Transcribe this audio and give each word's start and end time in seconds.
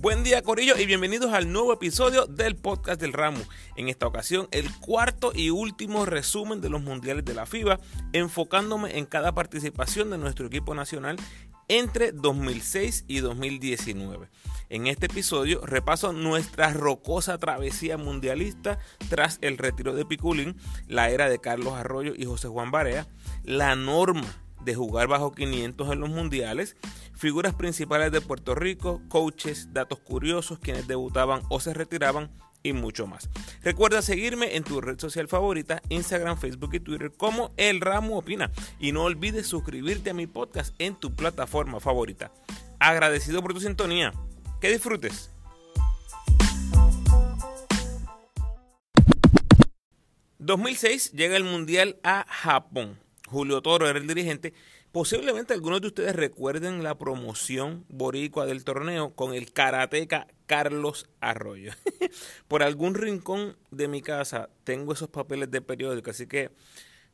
Buen 0.00 0.24
día 0.24 0.40
Corillo 0.40 0.78
y 0.78 0.86
bienvenidos 0.86 1.34
al 1.34 1.52
nuevo 1.52 1.74
episodio 1.74 2.24
del 2.24 2.56
podcast 2.56 2.98
del 2.98 3.12
ramo. 3.12 3.42
En 3.76 3.90
esta 3.90 4.06
ocasión 4.06 4.48
el 4.50 4.74
cuarto 4.78 5.30
y 5.34 5.50
último 5.50 6.06
resumen 6.06 6.62
de 6.62 6.70
los 6.70 6.80
mundiales 6.80 7.22
de 7.26 7.34
la 7.34 7.44
FIBA, 7.44 7.78
enfocándome 8.14 8.96
en 8.96 9.04
cada 9.04 9.34
participación 9.34 10.08
de 10.08 10.16
nuestro 10.16 10.46
equipo 10.46 10.74
nacional 10.74 11.18
entre 11.68 12.12
2006 12.12 13.04
y 13.08 13.18
2019. 13.18 14.30
En 14.70 14.86
este 14.86 15.04
episodio 15.04 15.60
repaso 15.66 16.14
nuestra 16.14 16.72
rocosa 16.72 17.36
travesía 17.36 17.98
mundialista 17.98 18.78
tras 19.10 19.36
el 19.42 19.58
retiro 19.58 19.94
de 19.94 20.06
Piculín, 20.06 20.56
la 20.88 21.10
era 21.10 21.28
de 21.28 21.40
Carlos 21.40 21.74
Arroyo 21.74 22.14
y 22.16 22.24
José 22.24 22.48
Juan 22.48 22.70
Barea, 22.70 23.06
la 23.44 23.76
norma 23.76 24.34
de 24.64 24.74
jugar 24.74 25.08
bajo 25.08 25.32
500 25.32 25.92
en 25.92 26.00
los 26.00 26.10
mundiales, 26.10 26.76
figuras 27.20 27.54
principales 27.54 28.10
de 28.12 28.22
Puerto 28.22 28.54
Rico, 28.54 29.02
coaches, 29.08 29.74
datos 29.74 29.98
curiosos, 30.00 30.58
quienes 30.58 30.88
debutaban 30.88 31.42
o 31.50 31.60
se 31.60 31.74
retiraban 31.74 32.30
y 32.62 32.72
mucho 32.72 33.06
más. 33.06 33.28
Recuerda 33.62 34.00
seguirme 34.00 34.56
en 34.56 34.64
tu 34.64 34.80
red 34.80 34.98
social 34.98 35.28
favorita, 35.28 35.82
Instagram, 35.90 36.38
Facebook 36.38 36.74
y 36.74 36.80
Twitter 36.80 37.12
como 37.12 37.52
El 37.58 37.82
Ramo 37.82 38.16
Opina. 38.16 38.50
Y 38.78 38.92
no 38.92 39.04
olvides 39.04 39.46
suscribirte 39.46 40.10
a 40.10 40.14
mi 40.14 40.26
podcast 40.26 40.74
en 40.78 40.94
tu 40.94 41.14
plataforma 41.14 41.78
favorita. 41.78 42.32
Agradecido 42.78 43.42
por 43.42 43.52
tu 43.52 43.60
sintonía. 43.60 44.12
Que 44.60 44.70
disfrutes. 44.70 45.30
...2006 50.38 51.12
llega 51.12 51.36
el 51.36 51.44
Mundial 51.44 52.00
a 52.02 52.24
Japón. 52.26 52.98
Julio 53.26 53.60
Toro 53.60 53.86
era 53.86 53.98
el 53.98 54.06
dirigente. 54.06 54.54
Posiblemente 54.92 55.54
algunos 55.54 55.80
de 55.80 55.86
ustedes 55.86 56.16
recuerden 56.16 56.82
la 56.82 56.98
promoción 56.98 57.84
boricua 57.88 58.44
del 58.44 58.64
torneo 58.64 59.14
con 59.14 59.34
el 59.34 59.52
karateca 59.52 60.26
Carlos 60.46 61.08
Arroyo. 61.20 61.72
Por 62.48 62.64
algún 62.64 62.96
rincón 62.96 63.56
de 63.70 63.86
mi 63.86 64.02
casa 64.02 64.50
tengo 64.64 64.92
esos 64.92 65.08
papeles 65.08 65.48
de 65.52 65.60
periódico, 65.60 66.10
así 66.10 66.26
que 66.26 66.50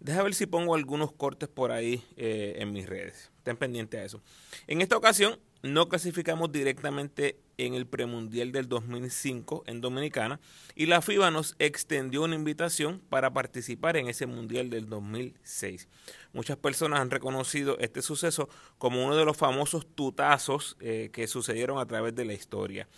deja 0.00 0.22
ver 0.22 0.34
si 0.34 0.46
pongo 0.46 0.74
algunos 0.74 1.12
cortes 1.12 1.48
por 1.48 1.72
ahí 1.72 2.04
eh, 2.16 2.56
en 2.58 2.72
mis 2.72 2.88
redes. 2.88 3.30
Estén 3.38 3.56
pendientes 3.56 4.00
a 4.00 4.04
eso. 4.04 4.22
En 4.66 4.80
esta 4.80 4.96
ocasión 4.96 5.38
no 5.62 5.88
clasificamos 5.88 6.52
directamente 6.52 7.38
en 7.58 7.74
el 7.74 7.86
premundial 7.86 8.52
del 8.52 8.68
2005 8.68 9.64
en 9.66 9.80
Dominicana 9.80 10.40
y 10.74 10.86
la 10.86 11.00
FIBA 11.00 11.30
nos 11.30 11.56
extendió 11.58 12.22
una 12.22 12.34
invitación 12.34 13.00
para 13.08 13.32
participar 13.32 13.96
en 13.96 14.08
ese 14.08 14.26
mundial 14.26 14.70
del 14.70 14.88
2006. 14.88 15.88
Muchas 16.32 16.56
personas 16.58 17.00
han 17.00 17.10
reconocido 17.10 17.78
este 17.78 18.02
suceso 18.02 18.48
como 18.78 19.04
uno 19.04 19.16
de 19.16 19.24
los 19.24 19.36
famosos 19.36 19.86
tutazos 19.94 20.76
eh, 20.80 21.10
que 21.12 21.26
sucedieron 21.26 21.78
a 21.78 21.86
través 21.86 22.14
de 22.14 22.24
la 22.24 22.34
historia. 22.34 22.88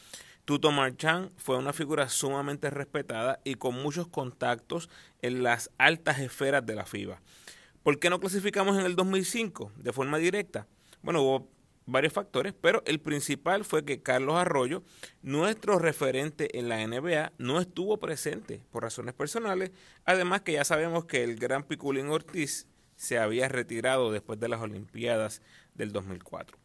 Tuto 0.48 0.72
Marchand 0.72 1.30
fue 1.36 1.58
una 1.58 1.74
figura 1.74 2.08
sumamente 2.08 2.70
respetada 2.70 3.38
y 3.44 3.56
con 3.56 3.74
muchos 3.74 4.08
contactos 4.08 4.88
en 5.20 5.42
las 5.42 5.70
altas 5.76 6.20
esferas 6.20 6.64
de 6.64 6.74
la 6.74 6.86
FIBA. 6.86 7.20
¿Por 7.82 7.98
qué 7.98 8.08
no 8.08 8.18
clasificamos 8.18 8.78
en 8.78 8.86
el 8.86 8.96
2005 8.96 9.72
de 9.76 9.92
forma 9.92 10.16
directa? 10.16 10.66
Bueno, 11.02 11.20
hubo 11.20 11.50
varios 11.84 12.14
factores, 12.14 12.54
pero 12.58 12.82
el 12.86 12.98
principal 12.98 13.66
fue 13.66 13.84
que 13.84 14.02
Carlos 14.02 14.36
Arroyo, 14.36 14.84
nuestro 15.20 15.78
referente 15.78 16.58
en 16.58 16.70
la 16.70 16.78
NBA, 16.78 17.32
no 17.36 17.60
estuvo 17.60 17.98
presente 17.98 18.62
por 18.70 18.84
razones 18.84 19.12
personales, 19.12 19.70
además 20.06 20.40
que 20.40 20.52
ya 20.52 20.64
sabemos 20.64 21.04
que 21.04 21.24
el 21.24 21.36
gran 21.36 21.62
Piculín 21.62 22.08
Ortiz 22.08 22.66
se 22.96 23.18
había 23.18 23.48
retirado 23.48 24.10
después 24.10 24.40
de 24.40 24.48
las 24.48 24.62
Olimpiadas 24.62 25.42
del 25.74 25.92
2004. 25.92 26.56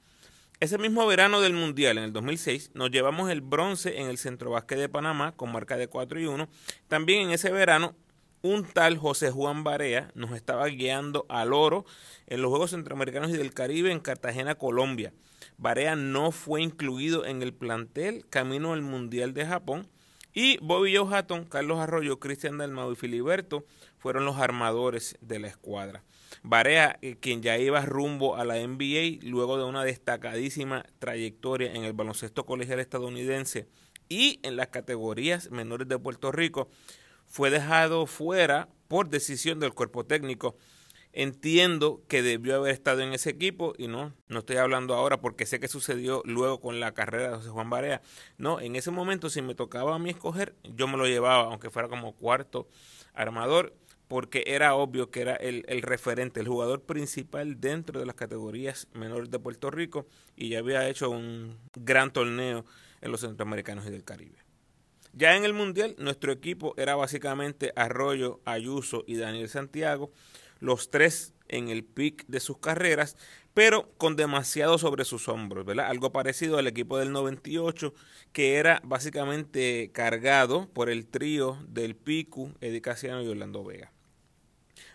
Ese 0.64 0.78
mismo 0.78 1.06
verano 1.06 1.42
del 1.42 1.52
Mundial, 1.52 1.98
en 1.98 2.06
el 2.06 2.14
2006, 2.14 2.72
nos 2.74 2.90
llevamos 2.90 3.30
el 3.30 3.42
bronce 3.42 4.00
en 4.00 4.08
el 4.08 4.18
Centro 4.18 4.52
Básquet 4.52 4.80
de 4.80 4.88
Panamá 4.88 5.34
con 5.34 5.52
marca 5.52 5.76
de 5.76 5.90
4 5.90 6.22
y 6.22 6.26
1. 6.26 6.48
También 6.88 7.24
en 7.24 7.32
ese 7.32 7.52
verano 7.52 7.98
un 8.42 8.64
tal 8.64 8.98
José 8.98 9.30
Juan 9.30 9.66
Barea 9.66 10.10
nos 10.16 10.32
estaba 10.32 10.66
guiando 10.68 11.26
al 11.28 11.52
oro 11.52 11.84
en 12.28 12.42
los 12.42 12.50
Juegos 12.50 12.72
Centroamericanos 12.72 13.32
y 13.32 13.34
del 13.34 13.54
Caribe 13.54 13.92
en 13.92 14.00
Cartagena, 14.00 14.56
Colombia. 14.56 15.12
Barea 15.58 15.98
no 15.98 16.32
fue 16.32 16.62
incluido 16.62 17.26
en 17.26 17.42
el 17.42 17.54
plantel 17.54 18.26
camino 18.30 18.72
al 18.72 18.84
Mundial 18.84 19.34
de 19.34 19.46
Japón. 19.46 19.90
Y 20.34 20.60
Bobby 20.60 20.96
Joe 20.96 21.14
Hatton, 21.14 21.44
Carlos 21.44 21.80
Arroyo, 21.80 22.22
Cristian 22.22 22.58
Dalmau 22.58 22.94
y 22.94 22.96
Filiberto 22.96 23.66
fueron 23.98 24.24
los 24.24 24.38
armadores 24.38 25.18
de 25.20 25.40
la 25.40 25.50
escuadra. 25.50 26.04
Barea, 26.42 26.98
eh, 27.02 27.18
quien 27.20 27.42
ya 27.42 27.58
iba 27.58 27.82
rumbo 27.82 28.36
a 28.36 28.46
la 28.46 28.56
NBA 28.56 29.20
luego 29.24 29.58
de 29.58 29.66
una 29.66 29.84
destacadísima 29.84 30.86
trayectoria 31.00 31.74
en 31.74 31.84
el 31.84 31.94
baloncesto 31.94 32.46
colegial 32.46 32.80
estadounidense 32.80 33.68
y 34.10 34.40
en 34.44 34.56
las 34.56 34.68
categorías 34.68 35.52
menores 35.52 35.88
de 35.88 36.00
Puerto 36.00 36.32
Rico, 36.32 36.70
fue 37.26 37.50
dejado 37.50 38.06
fuera 38.06 38.70
por 38.88 39.10
decisión 39.10 39.60
del 39.60 39.74
cuerpo 39.74 40.06
técnico. 40.06 40.56
Entiendo 41.16 42.02
que 42.08 42.24
debió 42.24 42.56
haber 42.56 42.74
estado 42.74 43.02
en 43.02 43.14
ese 43.14 43.30
equipo 43.30 43.74
y 43.78 43.88
no, 43.88 44.14
no 44.30 44.40
estoy 44.40 44.58
hablando 44.58 44.96
ahora 44.96 45.22
porque 45.22 45.46
sé 45.46 45.60
que 45.60 45.68
sucedió 45.68 46.24
luego 46.26 46.60
con 46.60 46.80
la 46.80 46.94
carrera 46.94 47.30
de 47.30 47.36
José 47.36 47.50
Juan 47.50 47.70
Barea. 47.70 48.02
No, 48.38 48.60
en 48.60 48.76
ese 48.76 48.90
momento 48.90 49.30
si 49.30 49.44
me 49.44 49.54
tocaba 49.54 49.94
a 49.94 50.00
mí 50.00 50.10
escoger, 50.10 50.56
yo 50.64 50.88
me 50.88 50.98
lo 50.98 51.06
llevaba, 51.06 51.44
aunque 51.44 51.70
fuera 51.70 51.88
como 51.88 52.16
cuarto 52.16 52.68
armador, 53.14 53.76
porque 54.08 54.44
era 54.48 54.76
obvio 54.76 55.10
que 55.10 55.22
era 55.22 55.36
el, 55.36 55.66
el 55.68 55.82
referente, 55.82 56.40
el 56.40 56.48
jugador 56.48 56.82
principal 56.82 57.60
dentro 57.60 58.00
de 58.00 58.06
las 58.06 58.16
categorías 58.16 58.88
menores 58.94 59.30
de 59.32 59.40
Puerto 59.40 59.72
Rico 59.72 60.08
y 60.36 60.50
ya 60.50 60.60
había 60.60 60.88
hecho 60.88 61.10
un 61.10 61.58
gran 61.76 62.12
torneo 62.12 62.66
en 63.02 63.12
los 63.12 63.22
centroamericanos 63.22 63.86
y 63.86 63.92
del 63.92 64.04
Caribe. 64.04 64.38
Ya 65.16 65.36
en 65.36 65.46
el 65.46 65.54
Mundial, 65.54 65.96
nuestro 66.00 66.32
equipo 66.32 66.74
era 66.76 66.96
básicamente 66.96 67.72
Arroyo, 67.76 68.42
Ayuso 68.46 69.04
y 69.06 69.16
Daniel 69.16 69.48
Santiago, 69.48 70.12
los 70.60 70.90
tres 70.90 71.34
en 71.50 71.70
el 71.70 71.84
pic 71.84 72.26
de 72.28 72.40
sus 72.40 72.58
carreras, 72.58 73.16
pero 73.54 73.92
con 73.98 74.16
demasiado 74.16 74.80
sobre 74.80 75.06
sus 75.06 75.30
hombros, 75.30 75.66
¿verdad? 75.66 75.86
Algo 75.88 76.12
parecido 76.12 76.58
al 76.58 76.66
equipo 76.66 76.98
del 76.98 77.12
98, 77.12 77.94
que 78.32 78.56
era 78.56 78.82
básicamente 78.84 79.92
cargado 79.94 80.68
por 80.74 80.90
el 80.90 81.06
trío 81.06 81.60
del 81.68 81.96
Picu, 81.96 82.52
Eddie 82.60 82.82
Casiano 82.82 83.22
y 83.22 83.28
Orlando 83.28 83.64
Vega. 83.64 83.93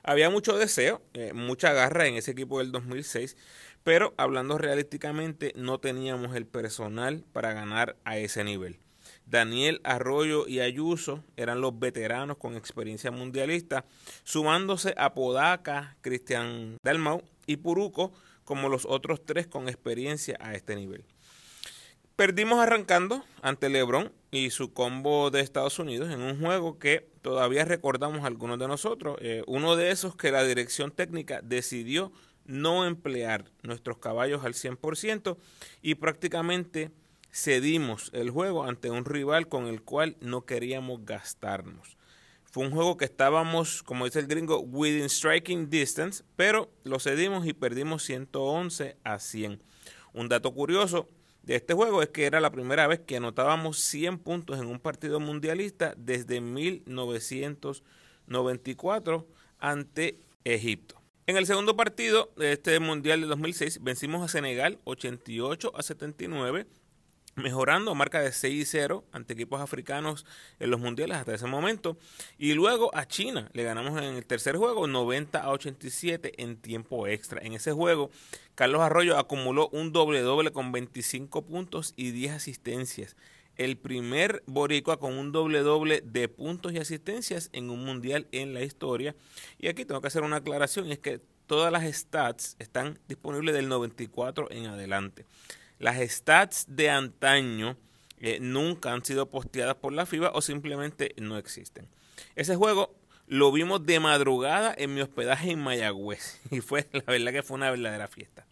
Había 0.08 0.30
mucho 0.30 0.56
deseo, 0.56 1.02
eh, 1.12 1.34
mucha 1.34 1.74
garra 1.74 2.06
en 2.06 2.14
ese 2.14 2.30
equipo 2.30 2.60
del 2.60 2.72
2006, 2.72 3.36
pero 3.84 4.14
hablando 4.16 4.56
realísticamente 4.56 5.52
no 5.54 5.80
teníamos 5.80 6.34
el 6.34 6.46
personal 6.46 7.26
para 7.34 7.52
ganar 7.52 7.94
a 8.04 8.16
ese 8.16 8.42
nivel. 8.42 8.80
Daniel 9.26 9.82
Arroyo 9.84 10.48
y 10.48 10.60
Ayuso 10.60 11.22
eran 11.36 11.60
los 11.60 11.78
veteranos 11.78 12.38
con 12.38 12.56
experiencia 12.56 13.10
mundialista, 13.10 13.84
sumándose 14.24 14.94
a 14.96 15.12
Podaca, 15.12 15.98
Cristian 16.00 16.78
Dalmau 16.82 17.22
y 17.44 17.58
Puruco 17.58 18.10
como 18.44 18.70
los 18.70 18.86
otros 18.86 19.26
tres 19.26 19.46
con 19.46 19.68
experiencia 19.68 20.38
a 20.40 20.54
este 20.54 20.74
nivel. 20.74 21.04
Perdimos 22.16 22.60
arrancando 22.60 23.26
ante 23.42 23.68
LeBron 23.68 24.10
y 24.30 24.48
su 24.48 24.72
combo 24.72 25.30
de 25.30 25.40
Estados 25.40 25.78
Unidos 25.78 26.10
en 26.10 26.22
un 26.22 26.40
juego 26.40 26.78
que 26.78 27.10
todavía 27.28 27.66
recordamos 27.66 28.24
algunos 28.24 28.58
de 28.58 28.66
nosotros. 28.66 29.18
Eh, 29.20 29.44
uno 29.46 29.76
de 29.76 29.90
esos 29.90 30.16
que 30.16 30.32
la 30.32 30.44
dirección 30.44 30.90
técnica 30.90 31.42
decidió 31.42 32.10
no 32.46 32.86
emplear 32.86 33.50
nuestros 33.62 33.98
caballos 33.98 34.46
al 34.46 34.54
100% 34.54 35.36
y 35.82 35.96
prácticamente 35.96 36.90
cedimos 37.30 38.08
el 38.14 38.30
juego 38.30 38.64
ante 38.64 38.90
un 38.90 39.04
rival 39.04 39.46
con 39.46 39.66
el 39.66 39.82
cual 39.82 40.16
no 40.22 40.46
queríamos 40.46 41.04
gastarnos. 41.04 41.98
Fue 42.44 42.64
un 42.64 42.70
juego 42.70 42.96
que 42.96 43.04
estábamos, 43.04 43.82
como 43.82 44.06
dice 44.06 44.20
el 44.20 44.26
gringo, 44.26 44.60
within 44.60 45.10
striking 45.10 45.68
distance, 45.68 46.24
pero 46.34 46.70
lo 46.82 46.98
cedimos 46.98 47.46
y 47.46 47.52
perdimos 47.52 48.04
111 48.04 48.96
a 49.04 49.18
100. 49.18 49.62
Un 50.14 50.30
dato 50.30 50.54
curioso 50.54 51.10
de 51.42 51.56
este 51.56 51.74
juego 51.74 52.02
es 52.02 52.10
que 52.10 52.26
era 52.26 52.40
la 52.40 52.50
primera 52.50 52.86
vez 52.86 53.00
que 53.00 53.16
anotábamos 53.16 53.78
100 53.78 54.18
puntos 54.18 54.58
en 54.58 54.66
un 54.66 54.80
partido 54.80 55.20
mundialista 55.20 55.94
desde 55.96 56.40
1994 56.40 59.26
ante 59.58 60.20
Egipto. 60.44 61.00
En 61.26 61.36
el 61.36 61.46
segundo 61.46 61.76
partido 61.76 62.32
de 62.36 62.52
este 62.52 62.78
Mundial 62.80 63.20
de 63.20 63.26
2006 63.26 63.82
vencimos 63.82 64.24
a 64.24 64.28
Senegal 64.28 64.78
88 64.84 65.72
a 65.76 65.82
79 65.82 66.66
mejorando 67.38 67.94
marca 67.94 68.20
de 68.20 68.32
6 68.32 68.54
y 68.54 68.64
0 68.64 69.04
ante 69.12 69.32
equipos 69.32 69.60
africanos 69.60 70.26
en 70.58 70.70
los 70.70 70.80
mundiales 70.80 71.16
hasta 71.16 71.34
ese 71.34 71.46
momento. 71.46 71.96
Y 72.38 72.54
luego 72.54 72.94
a 72.94 73.06
China 73.06 73.48
le 73.52 73.62
ganamos 73.62 73.96
en 73.98 74.16
el 74.16 74.26
tercer 74.26 74.56
juego 74.56 74.86
90 74.86 75.38
a 75.38 75.50
87 75.50 76.42
en 76.42 76.56
tiempo 76.56 77.06
extra. 77.06 77.40
En 77.42 77.54
ese 77.54 77.72
juego, 77.72 78.10
Carlos 78.54 78.82
Arroyo 78.82 79.18
acumuló 79.18 79.68
un 79.68 79.92
doble 79.92 80.20
doble 80.20 80.50
con 80.50 80.72
25 80.72 81.42
puntos 81.42 81.94
y 81.96 82.10
10 82.10 82.32
asistencias. 82.32 83.16
El 83.56 83.76
primer 83.76 84.42
boricua 84.46 85.00
con 85.00 85.18
un 85.18 85.32
doble 85.32 85.60
doble 85.60 86.00
de 86.04 86.28
puntos 86.28 86.72
y 86.72 86.78
asistencias 86.78 87.50
en 87.52 87.70
un 87.70 87.84
mundial 87.84 88.28
en 88.30 88.54
la 88.54 88.62
historia. 88.62 89.16
Y 89.58 89.66
aquí 89.66 89.84
tengo 89.84 90.00
que 90.00 90.06
hacer 90.06 90.22
una 90.22 90.36
aclaración, 90.36 90.92
es 90.92 91.00
que 91.00 91.20
todas 91.48 91.72
las 91.72 91.84
stats 91.92 92.54
están 92.60 93.00
disponibles 93.08 93.54
del 93.54 93.68
94 93.68 94.48
en 94.52 94.66
adelante. 94.66 95.24
Las 95.78 95.98
stats 96.10 96.66
de 96.68 96.90
antaño 96.90 97.76
eh, 98.18 98.38
nunca 98.40 98.92
han 98.92 99.04
sido 99.04 99.30
posteadas 99.30 99.76
por 99.76 99.92
la 99.92 100.06
FIBA 100.06 100.32
o 100.34 100.42
simplemente 100.42 101.14
no 101.18 101.38
existen. 101.38 101.88
Ese 102.34 102.56
juego 102.56 102.94
lo 103.26 103.52
vimos 103.52 103.84
de 103.84 104.00
madrugada 104.00 104.74
en 104.76 104.94
mi 104.94 105.00
hospedaje 105.00 105.50
en 105.50 105.60
Mayagüez 105.60 106.40
y 106.50 106.60
fue 106.60 106.88
la 106.92 107.02
verdad 107.02 107.32
que 107.32 107.42
fue 107.42 107.56
una 107.56 107.70
verdadera 107.70 108.08
fiesta. 108.08 108.46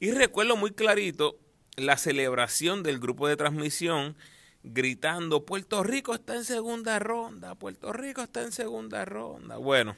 Y 0.00 0.10
recuerdo 0.10 0.56
muy 0.56 0.72
clarito 0.72 1.38
la 1.76 1.96
celebración 1.96 2.82
del 2.82 2.98
grupo 2.98 3.28
de 3.28 3.36
transmisión 3.36 4.16
gritando, 4.62 5.46
Puerto 5.46 5.82
Rico 5.82 6.14
está 6.14 6.34
en 6.34 6.44
segunda 6.44 6.98
ronda, 6.98 7.54
Puerto 7.54 7.92
Rico 7.92 8.22
está 8.22 8.42
en 8.42 8.52
segunda 8.52 9.04
ronda. 9.04 9.56
Bueno, 9.56 9.96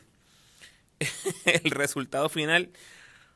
el 1.44 1.70
resultado 1.70 2.28
final 2.28 2.70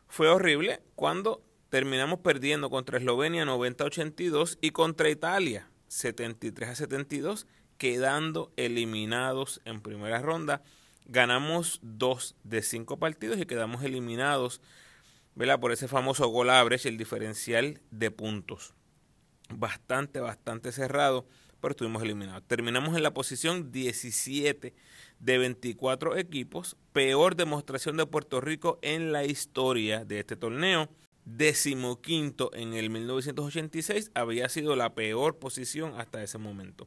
fue 0.07 0.29
horrible 0.29 0.83
cuando 0.95 1.43
terminamos 1.75 2.21
perdiendo 2.21 2.71
contra 2.71 2.99
Eslovenia 2.99 3.45
90-82 3.45 4.59
y 4.61 4.71
contra 4.71 5.11
Italia 5.11 5.69
73 5.89 6.79
72, 6.79 7.49
quedando 7.79 8.53
eliminados 8.57 9.61
en 9.65 9.81
primera 9.81 10.21
ronda. 10.21 10.63
Ganamos 11.07 11.81
dos 11.83 12.37
de 12.45 12.63
cinco 12.63 13.01
partidos 13.01 13.41
y 13.41 13.47
quedamos 13.47 13.83
eliminados 13.83 14.61
por 15.61 15.73
ese 15.73 15.89
famoso 15.89 16.29
gol 16.29 16.51
average, 16.51 16.89
el 16.89 16.97
diferencial 16.97 17.81
de 17.91 18.13
puntos. 18.13 18.75
Bastante, 19.49 20.21
bastante 20.21 20.71
cerrado, 20.71 21.27
pero 21.61 21.73
estuvimos 21.73 22.05
eliminados. 22.05 22.45
Terminamos 22.47 22.97
en 22.97 23.03
la 23.03 23.15
posición 23.15 23.73
17 23.73 24.75
de 25.19 25.39
24 25.39 26.19
equipos, 26.19 26.77
peor 26.93 27.35
demostración 27.35 27.97
de 27.97 28.07
Puerto 28.07 28.41
Rico 28.41 28.79
en 28.81 29.11
la 29.11 29.25
historia 29.25 30.05
de 30.05 30.21
este 30.21 30.37
torneo. 30.37 30.89
Decimoquinto 31.25 32.51
en 32.55 32.75
el 32.75 32.91
1986 32.91 34.11
había 34.15 34.49
sido 34.49 34.77
la 34.77 34.95
peor 34.95 35.39
posición 35.39 35.99
hasta 35.99 36.23
ese 36.23 36.39
momento. 36.39 36.87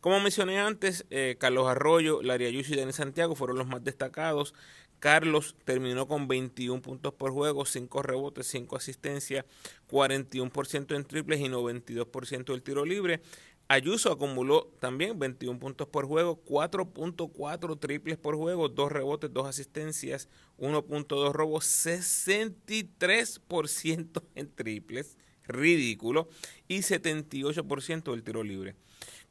Como 0.00 0.20
mencioné 0.20 0.58
antes, 0.60 1.04
eh, 1.10 1.36
Carlos 1.38 1.66
Arroyo, 1.68 2.22
Laria 2.22 2.48
Ayuso 2.48 2.72
y 2.72 2.76
Denis 2.76 2.96
Santiago 2.96 3.34
fueron 3.34 3.58
los 3.58 3.66
más 3.66 3.82
destacados. 3.84 4.54
Carlos 4.98 5.56
terminó 5.64 6.08
con 6.08 6.26
21 6.26 6.80
puntos 6.80 7.12
por 7.12 7.32
juego, 7.32 7.66
5 7.66 8.02
rebotes, 8.02 8.46
5 8.46 8.76
asistencias, 8.76 9.44
41% 9.90 10.96
en 10.96 11.04
triples 11.04 11.40
y 11.40 11.44
92% 11.44 12.44
del 12.46 12.62
tiro 12.62 12.84
libre. 12.84 13.20
Ayuso 13.68 14.12
acumuló 14.12 14.72
también 14.78 15.18
21 15.18 15.58
puntos 15.58 15.88
por 15.88 16.06
juego, 16.06 16.40
4.4 16.44 17.80
triples 17.80 18.16
por 18.16 18.36
juego, 18.36 18.68
2 18.68 18.92
rebotes, 18.92 19.32
2 19.32 19.48
asistencias, 19.48 20.28
1.2 20.58 21.32
robos, 21.32 21.64
63% 21.64 24.22
en 24.36 24.54
triples, 24.54 25.18
ridículo, 25.48 26.28
y 26.68 26.78
78% 26.78 28.12
del 28.12 28.22
tiro 28.22 28.44
libre. 28.44 28.76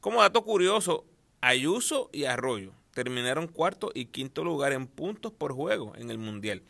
Como 0.02 0.22
dato 0.22 0.44
curioso, 0.44 1.06
Ayuso 1.40 2.10
y 2.12 2.26
Arroyo 2.26 2.74
terminaron 2.94 3.48
cuarto 3.48 3.92
y 3.94 4.08
quinto 4.08 4.44
lugar 4.44 4.74
en 4.74 4.88
puntos 4.88 5.32
por 5.32 5.54
juego 5.54 5.94
en 5.96 6.12
el 6.12 6.18
Mundial. 6.18 6.62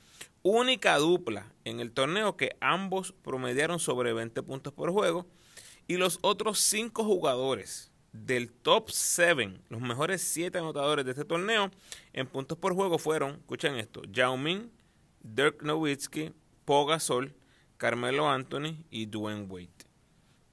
Única 0.43 0.97
dupla 0.97 1.51
en 1.63 1.79
el 1.79 1.91
torneo 1.91 2.37
que 2.37 2.55
ambos 2.59 3.15
promediaron 3.23 3.79
sobre 3.79 4.13
20 4.13 4.43
puntos 4.43 4.71
por 4.71 4.91
juego 4.91 5.25
y 5.87 5.97
los 5.97 6.19
otros 6.21 6.59
cinco 6.59 7.03
jugadores 7.03 7.91
del 8.11 8.51
top 8.51 8.89
7, 8.91 9.59
los 9.69 9.81
mejores 9.81 10.21
siete 10.21 10.57
anotadores 10.57 11.05
de 11.05 11.11
este 11.11 11.25
torneo 11.25 11.69
en 12.13 12.27
puntos 12.27 12.57
por 12.57 12.73
juego 12.73 12.97
fueron, 12.97 13.35
escuchen 13.35 13.75
esto, 13.75 14.01
Yao 14.03 14.37
Dirk 15.21 15.63
Nowitzki, 15.63 16.31
Poga 16.65 16.99
Sol, 16.99 17.33
Carmelo 17.77 18.29
Anthony 18.29 18.85
y 18.89 19.07
Dwayne 19.07 19.45
Wade. 19.47 19.69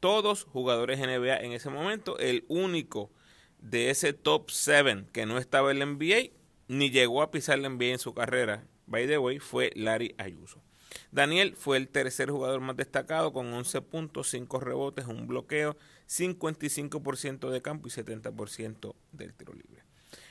Todos 0.00 0.44
jugadores 0.44 0.98
NBA 0.98 1.36
en 1.38 1.52
ese 1.52 1.70
momento. 1.70 2.18
El 2.18 2.44
único 2.48 3.12
de 3.58 3.90
ese 3.90 4.12
top 4.12 4.50
7 4.50 5.06
que 5.12 5.26
no 5.26 5.38
estaba 5.38 5.70
en 5.70 5.78
la 5.78 5.86
NBA 5.86 6.30
ni 6.68 6.90
llegó 6.90 7.22
a 7.22 7.30
pisar 7.30 7.58
la 7.58 7.68
NBA 7.68 7.84
en 7.84 7.98
su 7.98 8.14
carrera, 8.14 8.66
by 8.86 9.06
the 9.06 9.18
way, 9.18 9.38
fue 9.38 9.70
Larry 9.74 10.14
Ayuso. 10.18 10.62
Daniel 11.10 11.54
fue 11.56 11.76
el 11.76 11.88
tercer 11.88 12.30
jugador 12.30 12.60
más 12.60 12.76
destacado 12.76 13.32
con 13.32 13.52
11 13.52 13.82
puntos, 13.82 14.30
5 14.30 14.60
rebotes, 14.60 15.06
un 15.06 15.26
bloqueo, 15.26 15.76
55% 16.08 17.50
de 17.50 17.62
campo 17.62 17.88
y 17.88 17.90
70% 17.90 18.94
del 19.12 19.34
tiro 19.34 19.52
libre. 19.52 19.82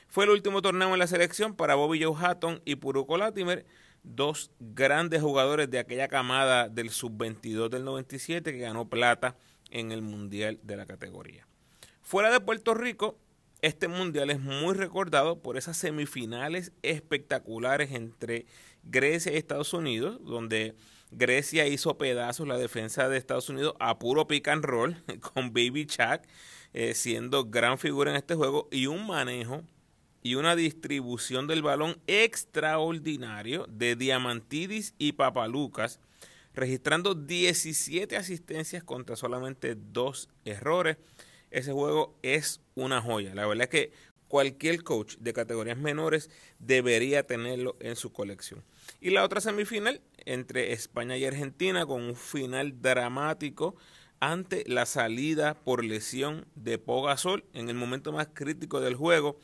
Fue 0.08 0.24
el 0.24 0.30
último 0.30 0.60
torneo 0.60 0.92
en 0.92 0.98
la 0.98 1.06
selección 1.06 1.54
para 1.56 1.74
Bobby 1.74 2.02
Joe 2.02 2.14
Hatton 2.14 2.60
y 2.64 2.76
Puruko 2.76 3.16
Latimer, 3.16 3.64
dos 4.02 4.50
grandes 4.58 5.22
jugadores 5.22 5.70
de 5.70 5.78
aquella 5.78 6.08
camada 6.08 6.68
del 6.68 6.90
sub-22 6.90 7.68
del 7.70 7.84
97 7.84 8.52
que 8.52 8.58
ganó 8.58 8.88
plata 8.88 9.36
en 9.70 9.90
el 9.90 10.02
Mundial 10.02 10.60
de 10.62 10.76
la 10.76 10.86
categoría. 10.86 11.46
Fuera 12.02 12.30
de 12.30 12.40
Puerto 12.40 12.74
Rico, 12.74 13.16
este 13.62 13.86
Mundial 13.88 14.30
es 14.30 14.40
muy 14.40 14.74
recordado 14.74 15.40
por 15.40 15.56
esas 15.56 15.76
semifinales 15.76 16.72
espectaculares 16.82 17.92
entre 17.92 18.46
Grecia 18.82 19.32
y 19.32 19.36
Estados 19.36 19.72
Unidos, 19.72 20.18
donde 20.24 20.74
Grecia 21.12 21.66
hizo 21.68 21.96
pedazos 21.96 22.48
la 22.48 22.58
defensa 22.58 23.08
de 23.08 23.16
Estados 23.16 23.48
Unidos 23.48 23.74
a 23.78 23.98
puro 23.98 24.26
pick 24.26 24.48
and 24.48 24.64
roll, 24.64 24.96
con 25.20 25.52
Baby 25.52 25.86
Chuck 25.86 26.22
eh, 26.74 26.94
siendo 26.94 27.44
gran 27.44 27.78
figura 27.78 28.10
en 28.10 28.16
este 28.16 28.34
juego, 28.34 28.68
y 28.72 28.86
un 28.86 29.06
manejo 29.06 29.62
y 30.22 30.36
una 30.36 30.56
distribución 30.56 31.46
del 31.46 31.62
balón 31.62 31.98
extraordinario 32.06 33.66
de 33.68 33.94
Diamantidis 33.94 34.94
y 34.98 35.12
Papalucas, 35.12 36.00
registrando 36.54 37.14
17 37.14 38.16
asistencias 38.16 38.82
contra 38.84 39.16
solamente 39.16 39.74
dos 39.74 40.28
errores. 40.44 40.96
Ese 41.52 41.72
juego 41.72 42.18
es 42.22 42.60
una 42.74 43.00
joya. 43.02 43.34
La 43.34 43.46
verdad 43.46 43.64
es 43.64 43.70
que 43.70 43.92
cualquier 44.26 44.82
coach 44.82 45.16
de 45.18 45.34
categorías 45.34 45.76
menores 45.76 46.30
debería 46.58 47.26
tenerlo 47.26 47.76
en 47.80 47.94
su 47.94 48.10
colección. 48.10 48.64
Y 49.00 49.10
la 49.10 49.22
otra 49.22 49.42
semifinal 49.42 50.00
entre 50.24 50.72
España 50.72 51.18
y 51.18 51.26
Argentina 51.26 51.84
con 51.84 52.02
un 52.02 52.16
final 52.16 52.80
dramático 52.80 53.76
ante 54.20 54.64
la 54.66 54.86
salida 54.86 55.52
por 55.52 55.84
lesión 55.84 56.46
de 56.54 56.78
Po 56.78 57.02
Gasol 57.02 57.44
en 57.52 57.68
el 57.68 57.74
momento 57.74 58.12
más 58.12 58.28
crítico 58.32 58.80
del 58.80 58.94
juego. 58.94 59.36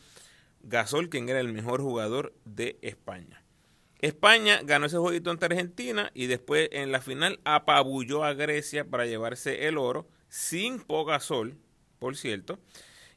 Gasol, 0.62 1.10
quien 1.10 1.28
era 1.28 1.40
el 1.40 1.52
mejor 1.52 1.82
jugador 1.82 2.32
de 2.46 2.78
España. 2.80 3.44
España 3.98 4.60
ganó 4.64 4.86
ese 4.86 4.96
jueguito 4.96 5.30
ante 5.30 5.44
Argentina 5.44 6.10
y 6.14 6.26
después 6.26 6.70
en 6.72 6.92
la 6.92 7.02
final 7.02 7.40
apabulló 7.44 8.24
a 8.24 8.32
Grecia 8.32 8.86
para 8.86 9.04
llevarse 9.04 9.66
el 9.66 9.76
oro 9.76 10.08
sin 10.28 10.80
Po 10.80 11.04
Gasol, 11.04 11.58
por 11.98 12.16
cierto. 12.16 12.58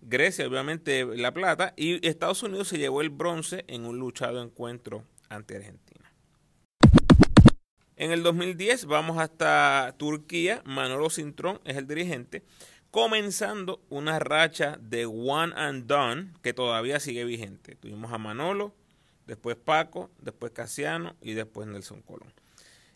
Grecia 0.01 0.47
obviamente 0.47 1.05
la 1.05 1.33
plata 1.33 1.73
y 1.77 2.05
Estados 2.07 2.41
Unidos 2.41 2.67
se 2.67 2.77
llevó 2.77 3.01
el 3.01 3.11
bronce 3.11 3.65
en 3.67 3.85
un 3.85 3.99
luchado 3.99 4.41
encuentro 4.41 5.05
ante 5.29 5.57
Argentina. 5.57 6.11
En 7.95 8.11
el 8.11 8.23
2010 8.23 8.85
vamos 8.85 9.19
hasta 9.19 9.93
Turquía, 9.97 10.63
Manolo 10.65 11.11
Cintrón 11.11 11.61
es 11.65 11.77
el 11.77 11.85
dirigente, 11.85 12.43
comenzando 12.89 13.79
una 13.89 14.17
racha 14.17 14.79
de 14.81 15.05
one 15.05 15.53
and 15.55 15.85
done 15.85 16.33
que 16.41 16.53
todavía 16.53 16.99
sigue 16.99 17.23
vigente. 17.25 17.75
Tuvimos 17.75 18.11
a 18.11 18.17
Manolo, 18.17 18.73
después 19.27 19.55
Paco, 19.55 20.09
después 20.19 20.51
Casiano 20.51 21.15
y 21.21 21.33
después 21.33 21.67
Nelson 21.67 22.01
Colón. 22.01 22.33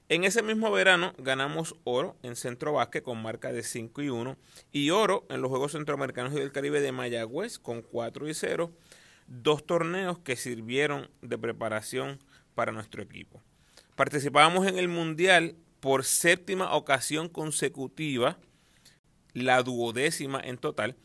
En 0.07 0.23
ese 0.23 0.43
mismo 0.43 0.71
verano 0.71 1.15
ganamos 1.17 1.75
oro 1.83 2.15
en 2.21 2.35
Centro 2.35 2.73
Básquet 2.73 3.03
con 3.03 3.19
marca 3.23 3.51
de 3.51 3.63
5 3.63 4.03
y 4.03 4.09
1 4.09 4.37
y 4.71 4.91
oro 4.91 5.25
en 5.29 5.41
los 5.41 5.49
Juegos 5.49 5.71
Centroamericanos 5.71 6.31
y 6.33 6.35
del 6.35 6.51
Caribe 6.51 6.79
de 6.79 6.91
Mayagüez 6.91 7.57
con 7.57 7.81
4 7.81 8.29
y 8.29 8.35
0, 8.35 8.71
dos 9.25 9.65
torneos 9.65 10.19
que 10.19 10.35
sirvieron 10.35 11.09
de 11.23 11.39
preparación 11.39 12.19
para 12.53 12.71
nuestro 12.71 13.01
equipo. 13.01 13.41
Participábamos 13.95 14.67
en 14.67 14.77
el 14.77 14.89
Mundial 14.89 15.55
por 15.79 16.03
séptima 16.03 16.75
ocasión 16.75 17.27
consecutiva, 17.27 18.37
la 19.33 19.63
duodécima 19.63 20.39
en 20.39 20.59
total, 20.59 20.95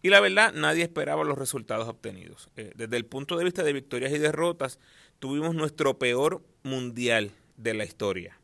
y 0.00 0.08
la 0.08 0.20
verdad 0.20 0.54
nadie 0.54 0.82
esperaba 0.82 1.24
los 1.24 1.36
resultados 1.36 1.88
obtenidos. 1.88 2.48
Eh, 2.56 2.72
desde 2.74 2.96
el 2.96 3.04
punto 3.04 3.36
de 3.36 3.44
vista 3.44 3.62
de 3.62 3.74
victorias 3.74 4.14
y 4.14 4.18
derrotas, 4.18 4.78
tuvimos 5.18 5.54
nuestro 5.54 5.98
peor 5.98 6.42
Mundial 6.62 7.32
de 7.58 7.74
la 7.74 7.84
historia 7.84 8.38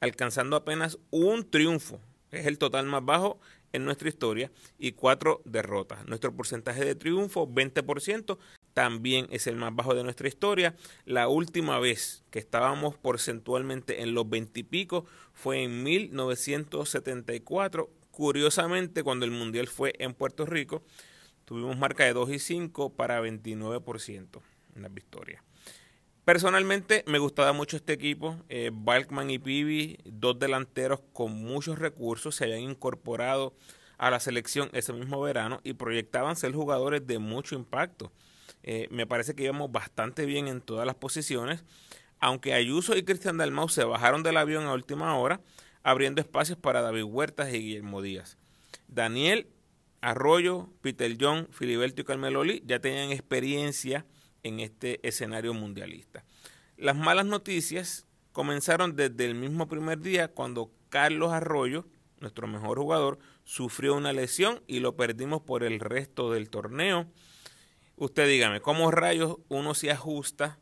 alcanzando 0.00 0.56
apenas 0.56 0.98
un 1.10 1.48
triunfo. 1.48 2.00
Es 2.30 2.46
el 2.46 2.58
total 2.58 2.86
más 2.86 3.04
bajo 3.04 3.38
en 3.72 3.84
nuestra 3.84 4.08
historia 4.08 4.50
y 4.78 4.92
cuatro 4.92 5.42
derrotas. 5.44 6.06
Nuestro 6.06 6.34
porcentaje 6.34 6.84
de 6.84 6.94
triunfo, 6.94 7.48
20%, 7.48 8.38
también 8.72 9.26
es 9.30 9.46
el 9.46 9.56
más 9.56 9.74
bajo 9.74 9.94
de 9.94 10.04
nuestra 10.04 10.28
historia. 10.28 10.74
La 11.04 11.28
última 11.28 11.78
vez 11.78 12.24
que 12.30 12.38
estábamos 12.38 12.96
porcentualmente 12.96 14.02
en 14.02 14.14
los 14.14 14.28
20 14.28 14.60
y 14.60 14.64
pico 14.64 15.06
fue 15.32 15.62
en 15.62 15.82
1974. 15.82 17.90
Curiosamente, 18.10 19.02
cuando 19.02 19.24
el 19.24 19.32
Mundial 19.32 19.68
fue 19.68 19.94
en 19.98 20.14
Puerto 20.14 20.46
Rico, 20.46 20.82
tuvimos 21.44 21.76
marca 21.76 22.04
de 22.04 22.12
2 22.12 22.30
y 22.30 22.38
5 22.38 22.94
para 22.94 23.20
29% 23.20 24.40
en 24.76 24.82
las 24.82 24.94
victorias. 24.94 25.42
Personalmente 26.24 27.04
me 27.06 27.18
gustaba 27.18 27.52
mucho 27.52 27.76
este 27.76 27.92
equipo. 27.92 28.38
Eh, 28.48 28.70
Balkman 28.72 29.28
y 29.28 29.38
Pibi, 29.38 29.98
dos 30.06 30.38
delanteros 30.38 31.00
con 31.12 31.32
muchos 31.32 31.78
recursos, 31.78 32.34
se 32.34 32.44
habían 32.44 32.60
incorporado 32.60 33.54
a 33.98 34.10
la 34.10 34.20
selección 34.20 34.70
ese 34.72 34.94
mismo 34.94 35.20
verano 35.20 35.60
y 35.64 35.74
proyectaban 35.74 36.36
ser 36.36 36.52
jugadores 36.52 37.06
de 37.06 37.18
mucho 37.18 37.54
impacto. 37.54 38.10
Eh, 38.62 38.88
me 38.90 39.06
parece 39.06 39.34
que 39.34 39.44
íbamos 39.44 39.70
bastante 39.70 40.24
bien 40.24 40.48
en 40.48 40.62
todas 40.62 40.86
las 40.86 40.94
posiciones, 40.94 41.62
aunque 42.20 42.54
Ayuso 42.54 42.96
y 42.96 43.02
Cristian 43.02 43.36
Dalmau 43.36 43.68
se 43.68 43.84
bajaron 43.84 44.22
del 44.22 44.38
avión 44.38 44.64
a 44.64 44.72
última 44.72 45.18
hora, 45.18 45.42
abriendo 45.82 46.22
espacios 46.22 46.56
para 46.56 46.80
David 46.80 47.02
Huertas 47.02 47.52
y 47.52 47.58
Guillermo 47.58 48.00
Díaz. 48.00 48.38
Daniel 48.88 49.46
Arroyo, 50.00 50.70
Peter 50.80 51.14
John, 51.20 51.48
Filiberto 51.50 52.00
y 52.00 52.04
Carmeloli 52.04 52.62
ya 52.64 52.78
tenían 52.78 53.10
experiencia 53.10 54.06
en 54.44 54.60
este 54.60 55.06
escenario 55.06 55.52
mundialista. 55.52 56.24
Las 56.76 56.94
malas 56.94 57.26
noticias 57.26 58.06
comenzaron 58.30 58.94
desde 58.94 59.26
el 59.26 59.34
mismo 59.34 59.68
primer 59.68 60.00
día 60.00 60.28
cuando 60.28 60.70
Carlos 60.88 61.32
Arroyo, 61.32 61.86
nuestro 62.20 62.46
mejor 62.46 62.78
jugador, 62.78 63.18
sufrió 63.42 63.96
una 63.96 64.12
lesión 64.12 64.62
y 64.66 64.80
lo 64.80 64.96
perdimos 64.96 65.42
por 65.42 65.64
el 65.64 65.80
resto 65.80 66.30
del 66.30 66.50
torneo. 66.50 67.06
Usted 67.96 68.28
dígame, 68.28 68.60
¿cómo 68.60 68.90
rayos 68.90 69.38
uno 69.48 69.74
se 69.74 69.90
ajusta 69.90 70.58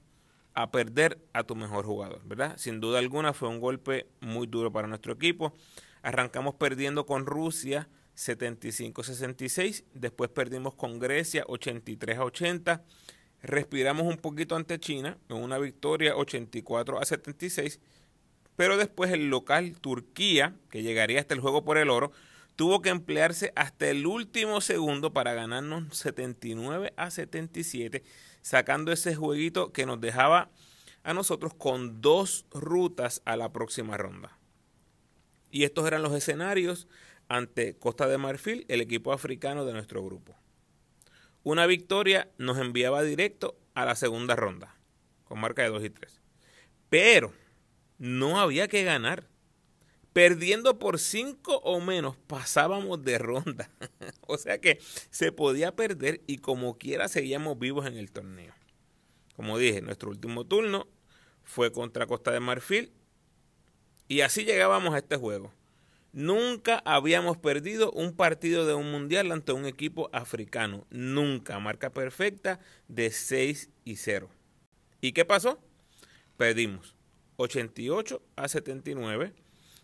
a 0.55 0.71
perder 0.71 1.25
a 1.33 1.45
tu 1.45 1.57
mejor 1.57 1.85
jugador, 1.87 2.21
verdad? 2.25 2.57
Sin 2.59 2.81
duda 2.81 2.99
alguna 2.99 3.33
fue 3.33 3.49
un 3.49 3.61
golpe 3.61 4.07
muy 4.21 4.47
duro 4.47 4.71
para 4.71 4.87
nuestro 4.87 5.15
equipo. 5.15 5.55
Arrancamos 6.03 6.55
perdiendo 6.57 7.07
con 7.07 7.27
Rusia 7.27 7.89
75-66, 8.17 9.85
después 9.95 10.31
perdimos 10.31 10.75
con 10.75 10.99
Grecia 10.99 11.45
83 11.49 12.19
80 12.19 12.85
Respiramos 13.43 14.07
un 14.07 14.19
poquito 14.19 14.55
ante 14.55 14.79
China 14.79 15.19
en 15.29 15.37
una 15.37 15.59
victoria 15.59 16.17
84 16.17 17.01
a 17.01 17.05
76, 17.05 17.81
pero 18.55 18.77
después 18.77 19.11
el 19.11 19.31
local 19.31 19.79
Turquía, 19.81 20.55
que 20.71 20.83
llegaría 20.83 21.21
hasta 21.21 21.35
el 21.35 21.41
juego 21.41 21.65
por 21.65 21.77
el 21.77 21.91
oro, 21.91 22.13
tuvo 22.55 22.83
que 22.83 22.91
emplearse 22.91 23.53
hasta 23.57 23.89
el 23.89 24.07
último 24.07 24.61
segundo 24.61 25.13
para 25.13 25.35
ganarnos 25.35 25.97
79 25.97 26.93
a 26.97 27.11
77, 27.11 28.05
sacando 28.43 28.93
ese 28.93 29.17
jueguito 29.17 29.73
que 29.73 29.87
nos 29.87 30.01
dejaba 30.01 30.51
a 31.03 31.15
nosotros 31.15 31.53
con 31.55 32.01
dos 32.01 32.47
rutas 32.53 33.23
a 33.25 33.37
la 33.37 33.53
próxima 33.53 33.97
ronda. 33.97 34.39
Y 35.51 35.65
estos 35.65 35.87
eran 35.87 36.03
los 36.03 36.15
escenarios 36.15 36.87
ante 37.29 37.77
Costa 37.77 38.07
de 38.07 38.19
Marfil, 38.19 38.65
el 38.69 38.81
equipo 38.81 39.13
africano 39.13 39.65
de 39.65 39.73
nuestro 39.73 40.05
grupo. 40.05 40.37
Una 41.45 41.67
victoria 41.67 42.31
nos 42.39 42.59
enviaba 42.59 43.03
directo 43.03 43.59
a 43.75 43.85
la 43.85 43.97
segunda 43.97 44.37
ronda, 44.37 44.77
con 45.25 45.41
marca 45.41 45.63
de 45.63 45.71
2 45.71 45.85
y 45.85 45.91
3. 45.91 46.21
Pero 46.89 47.33
no 47.99 48.41
había 48.41 48.69
que 48.69 48.85
ganar. 48.85 49.29
Perdiendo 50.13 50.79
por 50.79 50.99
5 50.99 51.57
o 51.65 51.81
menos 51.81 52.17
pasábamos 52.27 53.03
de 53.03 53.17
ronda. 53.17 53.71
o 54.27 54.37
sea 54.37 54.61
que 54.61 54.79
se 55.11 55.33
podía 55.33 55.75
perder 55.75 56.21
y 56.27 56.39
como 56.39 56.77
quiera 56.77 57.09
seguíamos 57.09 57.59
vivos 57.59 57.87
en 57.87 57.97
el 57.97 58.13
torneo. 58.13 58.53
Como 59.35 59.57
dije, 59.57 59.81
nuestro 59.81 60.11
último 60.11 60.45
turno 60.47 60.87
fue 61.43 61.73
contra 61.73 62.07
Costa 62.07 62.31
de 62.31 62.41
Marfil 62.41 62.93
y 64.07 64.21
así 64.21 64.45
llegábamos 64.45 64.95
a 64.95 64.99
este 64.99 65.17
juego. 65.17 65.51
Nunca 66.13 66.83
habíamos 66.85 67.39
perdido 67.39 67.91
un 67.91 68.15
partido 68.15 68.67
de 68.67 68.75
un 68.75 68.91
mundial 68.91 69.33
ante 69.33 69.53
un 69.53 69.65
equipo 69.65 70.11
africano. 70.13 70.87
Nunca. 70.91 71.59
Marca 71.59 71.91
perfecta 71.91 72.61
de 72.87 73.11
6 73.11 73.71
y 73.85 73.97
0. 73.97 74.29
¿Y 75.01 75.13
qué 75.13 75.25
pasó? 75.25 75.59
Perdimos 76.37 76.95
88 77.37 78.23
a 78.37 78.49
79. 78.49 79.33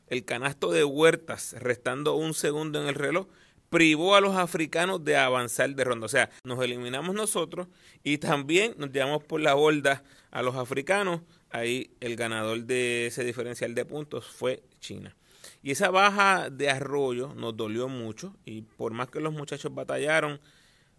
El 0.08 0.24
canasto 0.26 0.70
de 0.70 0.84
Huertas, 0.84 1.54
restando 1.58 2.14
un 2.14 2.34
segundo 2.34 2.80
en 2.80 2.88
el 2.88 2.94
reloj, 2.94 3.28
privó 3.70 4.14
a 4.14 4.20
los 4.20 4.36
africanos 4.36 5.02
de 5.04 5.16
avanzar 5.16 5.74
de 5.74 5.84
ronda. 5.84 6.06
O 6.06 6.10
sea, 6.10 6.28
nos 6.44 6.62
eliminamos 6.62 7.14
nosotros 7.14 7.68
y 8.04 8.18
también 8.18 8.74
nos 8.76 8.92
llevamos 8.92 9.24
por 9.24 9.40
la 9.40 9.54
borda 9.54 10.04
a 10.30 10.42
los 10.42 10.56
africanos. 10.56 11.22
Ahí 11.50 11.90
el 12.00 12.16
ganador 12.16 12.64
de 12.64 13.06
ese 13.06 13.24
diferencial 13.24 13.74
de 13.74 13.86
puntos 13.86 14.26
fue 14.26 14.62
China. 14.80 15.16
Y 15.62 15.72
esa 15.72 15.90
baja 15.90 16.50
de 16.50 16.70
arroyo 16.70 17.34
nos 17.34 17.56
dolió 17.56 17.88
mucho 17.88 18.36
y 18.44 18.62
por 18.62 18.92
más 18.92 19.10
que 19.10 19.20
los 19.20 19.32
muchachos 19.32 19.74
batallaron, 19.74 20.40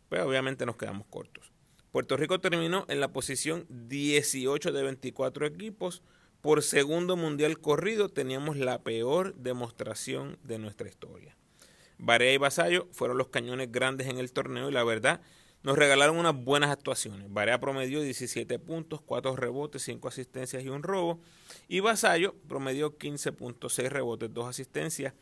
pues 0.10 0.22
obviamente 0.22 0.66
nos 0.66 0.76
quedamos 0.76 1.08
cortos. 1.10 1.52
Puerto 1.92 2.18
Rico 2.18 2.40
terminó 2.40 2.86
en 2.88 3.00
la 3.00 3.12
posición 3.12 3.66
18 3.70 4.72
de 4.72 4.84
24 4.84 5.46
equipos. 5.48 6.04
Por 6.42 6.62
segundo 6.62 7.18
mundial 7.18 7.60
corrido 7.60 8.10
teníamos 8.10 8.58
la 8.58 8.84
peor 8.84 9.34
demostración 9.36 10.38
de 10.44 10.60
nuestra 10.60 10.88
historia. 10.88 11.36
Barea 11.98 12.34
y 12.34 12.38
Vasallo 12.38 12.88
fueron 12.92 13.18
los 13.18 13.28
cañones 13.28 13.72
grandes 13.72 14.08
en 14.08 14.20
el 14.20 14.32
torneo 14.32 14.70
y 14.70 14.72
la 14.72 14.84
verdad 14.84 15.22
nos 15.64 15.78
regalaron 15.78 16.18
unas 16.18 16.36
buenas 16.36 16.70
actuaciones. 16.70 17.32
Barea 17.32 17.60
promedió 17.60 18.02
17 18.02 18.60
puntos, 18.60 19.02
4 19.02 19.36
rebotes, 19.36 19.84
5 19.84 20.08
asistencias 20.08 20.64
y 20.64 20.70
un 20.70 20.84
robo. 20.84 21.20
Y 21.68 21.82
Vasallo 21.82 22.36
promedió 22.48 22.98
15.6 22.98 23.90
rebotes, 23.90 24.34
2 24.34 24.48
asistencias, 24.48 25.14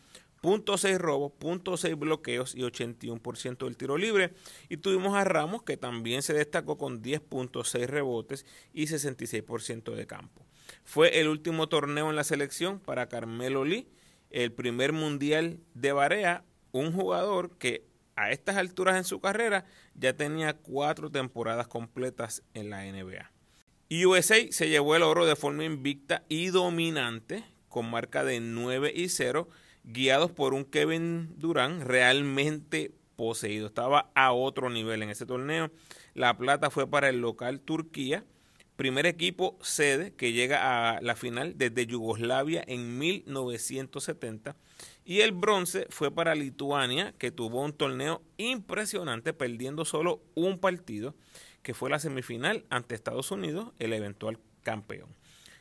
.6 0.41 0.97
robos, 0.97 1.31
.6 1.39 1.97
bloqueos 1.97 2.55
y 2.55 2.61
81% 2.61 3.65
del 3.65 3.77
tiro 3.77 3.97
libre. 3.97 4.33
Y 4.69 4.77
tuvimos 4.77 5.15
a 5.15 5.23
Ramos 5.23 5.63
que 5.63 5.77
también 5.77 6.21
se 6.21 6.33
destacó 6.33 6.77
con 6.77 7.01
10.6 7.01 7.87
rebotes 7.87 8.45
y 8.73 8.85
66% 8.85 9.95
de 9.95 10.05
campo. 10.05 10.45
Fue 10.83 11.19
el 11.19 11.29
último 11.29 11.67
torneo 11.67 12.09
en 12.09 12.15
la 12.15 12.23
selección 12.23 12.79
para 12.79 13.09
Carmelo 13.09 13.65
Lee, 13.65 13.87
el 14.29 14.51
primer 14.51 14.93
mundial 14.93 15.59
de 15.73 15.93
Barea, 15.93 16.43
un 16.71 16.91
jugador 16.91 17.57
que 17.57 17.86
a 18.17 18.31
estas 18.31 18.57
alturas 18.57 18.97
en 18.97 19.05
su 19.05 19.21
carrera 19.21 19.63
ya 19.95 20.13
tenía 20.13 20.57
cuatro 20.57 21.09
temporadas 21.09 21.67
completas 21.67 22.43
en 22.53 22.69
la 22.69 22.83
NBA. 22.83 23.31
USA 23.89 24.35
se 24.51 24.67
llevó 24.67 24.97
el 24.97 25.03
oro 25.03 25.25
de 25.25 25.37
forma 25.37 25.63
invicta 25.63 26.23
y 26.27 26.47
dominante 26.47 27.45
con 27.69 27.89
marca 27.89 28.25
de 28.25 28.41
9 28.41 28.91
y 28.93 29.07
0, 29.07 29.47
guiados 29.83 30.31
por 30.31 30.53
un 30.53 30.65
Kevin 30.65 31.33
Durant 31.37 31.83
realmente 31.83 32.91
poseído. 33.15 33.67
Estaba 33.67 34.11
a 34.15 34.33
otro 34.33 34.69
nivel 34.69 35.03
en 35.03 35.09
ese 35.09 35.25
torneo. 35.25 35.71
La 36.13 36.37
plata 36.37 36.69
fue 36.69 36.89
para 36.89 37.09
el 37.09 37.21
local 37.21 37.61
Turquía, 37.61 38.25
primer 38.75 39.05
equipo 39.05 39.57
sede 39.61 40.13
que 40.13 40.33
llega 40.33 40.95
a 40.95 41.01
la 41.01 41.15
final 41.15 41.57
desde 41.57 41.85
Yugoslavia 41.85 42.63
en 42.67 42.97
1970 42.97 44.55
y 45.07 45.21
el 45.21 45.31
bronce 45.31 45.87
fue 45.89 46.11
para 46.11 46.35
Lituania, 46.35 47.13
que 47.17 47.31
tuvo 47.31 47.63
un 47.63 47.71
torneo 47.71 48.21
impresionante, 48.35 49.31
perdiendo 49.31 49.85
solo 49.85 50.21
un 50.35 50.59
partido, 50.59 51.15
que 51.63 51.73
fue 51.73 51.89
la 51.89 51.97
semifinal 51.97 52.65
ante 52.69 52.93
Estados 52.93 53.31
Unidos, 53.31 53.71
el 53.79 53.93
eventual 53.93 54.37
campeón. 54.63 55.15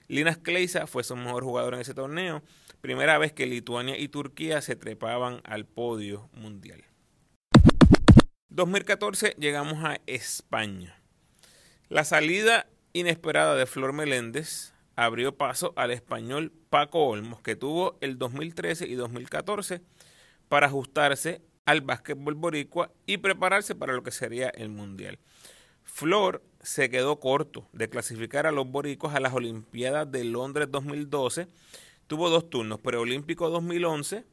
Linas 0.09 0.37
Kleisa 0.37 0.89
fue 0.89 1.05
su 1.05 1.15
mejor 1.15 1.45
jugador 1.45 1.75
en 1.75 1.81
ese 1.81 1.95
torneo, 1.95 2.43
primera 2.81 3.19
vez 3.19 3.33
que 3.33 3.47
Lituania 3.47 3.97
y 3.97 4.09
Turquía 4.09 4.61
se 4.63 4.75
trepaban 4.75 5.43
al 5.45 5.65
podio 5.65 6.29
mundial. 6.33 6.83
2014 8.49 9.37
llegamos 9.39 9.85
a 9.85 10.01
España. 10.07 11.01
La 11.89 12.03
salida 12.03 12.67
inesperada 12.95 13.55
de 13.55 13.67
Flor 13.67 13.93
Meléndez 13.93 14.73
abrió 14.97 15.37
paso 15.37 15.75
al 15.77 15.91
español 15.91 16.53
Paco 16.71 17.07
Olmos, 17.07 17.43
que 17.43 17.55
tuvo 17.55 17.99
el 18.01 18.19
2013 18.19 18.87
y 18.87 18.95
2014 18.95 19.83
para 20.49 20.67
ajustarse 20.67 21.43
al 21.67 21.83
básquetbol 21.83 22.35
boricua 22.35 22.91
y 23.05 23.19
prepararse 23.19 23.75
para 23.75 23.93
lo 23.93 24.03
que 24.03 24.11
sería 24.11 24.49
el 24.49 24.71
Mundial. 24.71 25.19
Flor 25.83 26.43
se 26.61 26.91
quedó 26.91 27.21
corto 27.21 27.69
de 27.73 27.89
clasificar 27.89 28.47
a 28.47 28.53
los 28.53 28.67
boricos 28.69 29.15
a 29.15 29.21
las 29.21 29.35
Olimpiadas 29.35 30.11
de 30.11 30.25
Londres 30.25 30.69
2012. 30.71 31.49
Tuvo 32.07 32.31
dos 32.31 32.49
turnos, 32.49 32.81
preolímpico 32.81 33.51
2011, 33.51 34.25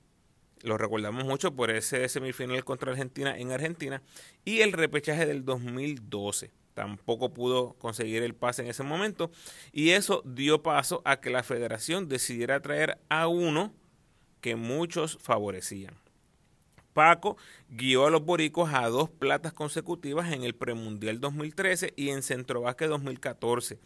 lo 0.61 0.77
recordamos 0.77 1.25
mucho 1.25 1.53
por 1.55 1.71
ese 1.71 2.07
semifinal 2.07 2.63
contra 2.63 2.91
Argentina 2.91 3.37
en 3.37 3.51
Argentina, 3.51 4.01
y 4.45 4.61
el 4.61 4.71
repechaje 4.71 5.25
del 5.25 5.43
2012 5.43 6.51
tampoco 6.73 7.33
pudo 7.33 7.73
conseguir 7.73 8.23
el 8.23 8.35
pase 8.35 8.63
en 8.63 8.69
ese 8.69 8.83
momento 8.83 9.31
y 9.71 9.91
eso 9.91 10.21
dio 10.25 10.63
paso 10.63 11.01
a 11.05 11.19
que 11.19 11.29
la 11.29 11.43
federación 11.43 12.09
decidiera 12.09 12.61
traer 12.61 12.99
a 13.09 13.27
uno 13.27 13.73
que 14.41 14.55
muchos 14.55 15.17
favorecían. 15.21 15.95
Paco 16.93 17.37
guió 17.69 18.05
a 18.05 18.11
los 18.11 18.23
boricos 18.23 18.71
a 18.73 18.87
dos 18.87 19.09
platas 19.09 19.53
consecutivas 19.53 20.31
en 20.31 20.43
el 20.43 20.53
premundial 20.53 21.19
2013 21.19 21.93
y 21.95 22.09
en 22.09 22.21
Centrobasque 22.21 22.85
2014, 22.85 23.79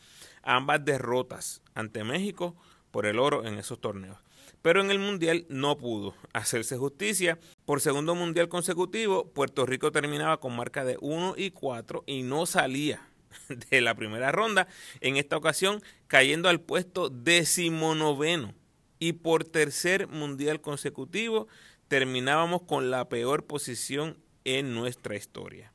ambas 0.43 0.83
derrotas 0.83 1.61
ante 1.73 2.03
México 2.03 2.55
por 2.91 3.05
el 3.05 3.19
oro 3.19 3.45
en 3.45 3.57
esos 3.59 3.79
torneos 3.79 4.26
pero 4.61 4.81
en 4.81 4.91
el 4.91 4.99
Mundial 4.99 5.45
no 5.49 5.77
pudo 5.77 6.15
hacerse 6.33 6.77
justicia. 6.77 7.39
Por 7.65 7.81
segundo 7.81 8.15
Mundial 8.15 8.49
consecutivo, 8.49 9.29
Puerto 9.29 9.65
Rico 9.65 9.91
terminaba 9.91 10.39
con 10.39 10.55
marca 10.55 10.83
de 10.83 10.97
1 10.99 11.35
y 11.37 11.51
4 11.51 12.03
y 12.05 12.23
no 12.23 12.45
salía 12.45 13.07
de 13.69 13.81
la 13.81 13.95
primera 13.95 14.31
ronda, 14.31 14.67
en 15.01 15.17
esta 15.17 15.37
ocasión 15.37 15.81
cayendo 16.07 16.49
al 16.49 16.61
puesto 16.61 17.09
decimonoveno. 17.09 18.53
Y 18.99 19.13
por 19.13 19.43
tercer 19.43 20.07
Mundial 20.07 20.61
consecutivo 20.61 21.47
terminábamos 21.87 22.63
con 22.63 22.89
la 22.89 23.07
peor 23.09 23.45
posición 23.45 24.17
en 24.43 24.73
nuestra 24.73 25.15
historia. 25.15 25.71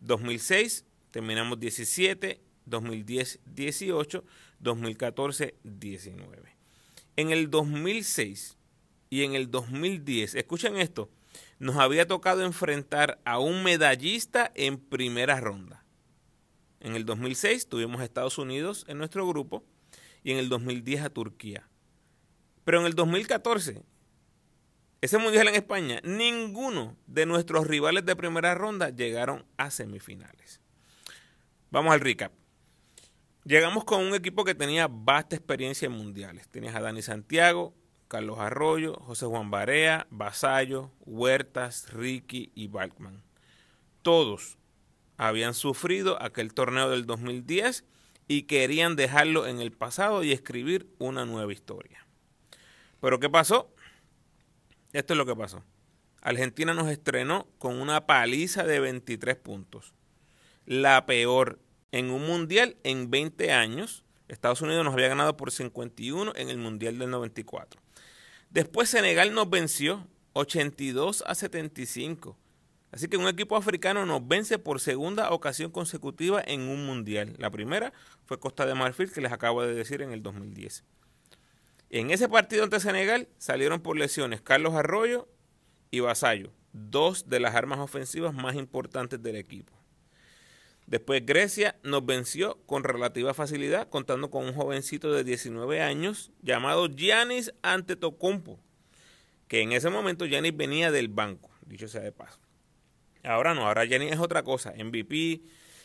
2006 0.00 0.84
terminamos 1.10 1.58
17, 1.58 2.40
2010 2.66 3.40
18, 3.46 4.24
2014 4.60 5.54
19. 5.64 6.57
En 7.18 7.32
el 7.32 7.50
2006 7.50 8.56
y 9.10 9.24
en 9.24 9.34
el 9.34 9.50
2010, 9.50 10.36
escuchen 10.36 10.76
esto, 10.76 11.10
nos 11.58 11.74
había 11.74 12.06
tocado 12.06 12.44
enfrentar 12.44 13.20
a 13.24 13.40
un 13.40 13.64
medallista 13.64 14.52
en 14.54 14.78
primera 14.78 15.40
ronda. 15.40 15.84
En 16.78 16.94
el 16.94 17.04
2006 17.04 17.68
tuvimos 17.68 18.00
a 18.00 18.04
Estados 18.04 18.38
Unidos 18.38 18.84
en 18.86 18.98
nuestro 18.98 19.26
grupo 19.26 19.64
y 20.22 20.30
en 20.30 20.38
el 20.38 20.48
2010 20.48 21.02
a 21.02 21.10
Turquía. 21.10 21.68
Pero 22.62 22.78
en 22.78 22.86
el 22.86 22.94
2014, 22.94 23.82
ese 25.00 25.18
mundial 25.18 25.48
en 25.48 25.56
España, 25.56 26.00
ninguno 26.04 26.96
de 27.08 27.26
nuestros 27.26 27.66
rivales 27.66 28.06
de 28.06 28.14
primera 28.14 28.54
ronda 28.54 28.90
llegaron 28.90 29.44
a 29.56 29.72
semifinales. 29.72 30.60
Vamos 31.72 31.92
al 31.92 31.98
recap. 31.98 32.30
Llegamos 33.48 33.84
con 33.84 34.04
un 34.04 34.14
equipo 34.14 34.44
que 34.44 34.54
tenía 34.54 34.88
vasta 34.88 35.34
experiencia 35.34 35.86
en 35.86 35.92
mundiales. 35.92 36.46
Tenías 36.48 36.74
a 36.74 36.80
Dani 36.80 37.00
Santiago, 37.00 37.72
Carlos 38.06 38.38
Arroyo, 38.40 38.96
José 38.96 39.24
Juan 39.24 39.50
Barea, 39.50 40.06
Basayo, 40.10 40.92
Huertas, 41.06 41.90
Ricky 41.94 42.52
y 42.54 42.68
Balkman. 42.68 43.22
Todos 44.02 44.58
habían 45.16 45.54
sufrido 45.54 46.22
aquel 46.22 46.52
torneo 46.52 46.90
del 46.90 47.06
2010 47.06 47.86
y 48.28 48.42
querían 48.42 48.96
dejarlo 48.96 49.46
en 49.46 49.62
el 49.62 49.72
pasado 49.72 50.22
y 50.22 50.32
escribir 50.32 50.86
una 50.98 51.24
nueva 51.24 51.50
historia. 51.50 52.06
Pero 53.00 53.18
¿qué 53.18 53.30
pasó? 53.30 53.74
Esto 54.92 55.14
es 55.14 55.16
lo 55.16 55.24
que 55.24 55.34
pasó. 55.34 55.64
Argentina 56.20 56.74
nos 56.74 56.90
estrenó 56.90 57.48
con 57.56 57.80
una 57.80 58.04
paliza 58.04 58.64
de 58.64 58.78
23 58.78 59.36
puntos. 59.36 59.94
La 60.66 61.06
peor 61.06 61.58
en 61.92 62.10
un 62.10 62.26
mundial 62.26 62.76
en 62.84 63.10
20 63.10 63.52
años. 63.52 64.04
Estados 64.28 64.60
Unidos 64.60 64.84
nos 64.84 64.94
había 64.94 65.08
ganado 65.08 65.36
por 65.36 65.50
51 65.50 66.32
en 66.36 66.48
el 66.48 66.58
mundial 66.58 66.98
del 66.98 67.10
94. 67.10 67.80
Después 68.50 68.88
Senegal 68.88 69.34
nos 69.34 69.48
venció 69.48 70.06
82 70.34 71.24
a 71.26 71.34
75. 71.34 72.36
Así 72.90 73.08
que 73.08 73.18
un 73.18 73.28
equipo 73.28 73.56
africano 73.56 74.06
nos 74.06 74.26
vence 74.26 74.58
por 74.58 74.80
segunda 74.80 75.30
ocasión 75.30 75.70
consecutiva 75.70 76.42
en 76.46 76.62
un 76.62 76.86
mundial. 76.86 77.34
La 77.38 77.50
primera 77.50 77.92
fue 78.24 78.40
Costa 78.40 78.64
de 78.64 78.74
Marfil, 78.74 79.12
que 79.12 79.20
les 79.20 79.32
acabo 79.32 79.62
de 79.62 79.74
decir 79.74 80.00
en 80.00 80.12
el 80.12 80.22
2010. 80.22 80.84
En 81.90 82.10
ese 82.10 82.28
partido 82.28 82.64
ante 82.64 82.80
Senegal 82.80 83.28
salieron 83.38 83.80
por 83.80 83.96
lesiones 83.96 84.40
Carlos 84.40 84.74
Arroyo 84.74 85.28
y 85.90 86.00
Basayo, 86.00 86.52
dos 86.72 87.28
de 87.28 87.40
las 87.40 87.54
armas 87.54 87.78
ofensivas 87.78 88.34
más 88.34 88.56
importantes 88.56 89.22
del 89.22 89.36
equipo. 89.36 89.77
Después 90.88 91.26
Grecia 91.26 91.76
nos 91.82 92.06
venció 92.06 92.62
con 92.64 92.82
relativa 92.82 93.34
facilidad, 93.34 93.90
contando 93.90 94.30
con 94.30 94.46
un 94.46 94.54
jovencito 94.54 95.12
de 95.12 95.22
19 95.22 95.82
años 95.82 96.32
llamado 96.40 96.88
Giannis 96.88 97.52
Antetokounmpo, 97.60 98.58
que 99.48 99.60
en 99.60 99.72
ese 99.72 99.90
momento 99.90 100.24
Giannis 100.24 100.56
venía 100.56 100.90
del 100.90 101.08
banco, 101.08 101.50
dicho 101.66 101.88
sea 101.88 102.00
de 102.00 102.10
paso. 102.10 102.40
Ahora 103.22 103.54
no, 103.54 103.66
ahora 103.66 103.84
Giannis 103.84 104.12
es 104.12 104.18
otra 104.18 104.44
cosa, 104.44 104.72
MVP 104.82 105.42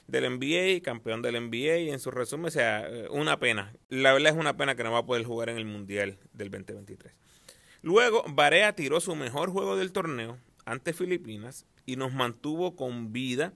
del 0.07 0.39
NBA, 0.39 0.81
campeón 0.81 1.21
del 1.21 1.49
NBA, 1.49 1.79
y 1.79 1.89
en 1.89 1.99
su 1.99 2.09
resumen, 2.09 2.45
o 2.45 2.51
sea, 2.51 2.87
una 3.09 3.39
pena. 3.39 3.73
La 3.89 4.13
verdad 4.13 4.31
es 4.31 4.39
una 4.39 4.55
pena 4.55 4.75
que 4.75 4.85
no 4.85 4.93
va 4.93 4.99
a 4.99 5.05
poder 5.05 5.25
jugar 5.25 5.49
en 5.49 5.57
el 5.57 5.65
Mundial 5.65 6.17
del 6.31 6.49
2023. 6.49 7.13
Luego, 7.81 8.23
Barea 8.29 8.73
tiró 8.73 9.01
su 9.01 9.17
mejor 9.17 9.49
juego 9.49 9.75
del 9.75 9.91
torneo 9.91 10.37
ante 10.63 10.93
Filipinas 10.93 11.65
y 11.85 11.97
nos 11.97 12.13
mantuvo 12.13 12.77
con 12.77 13.11
vida 13.11 13.53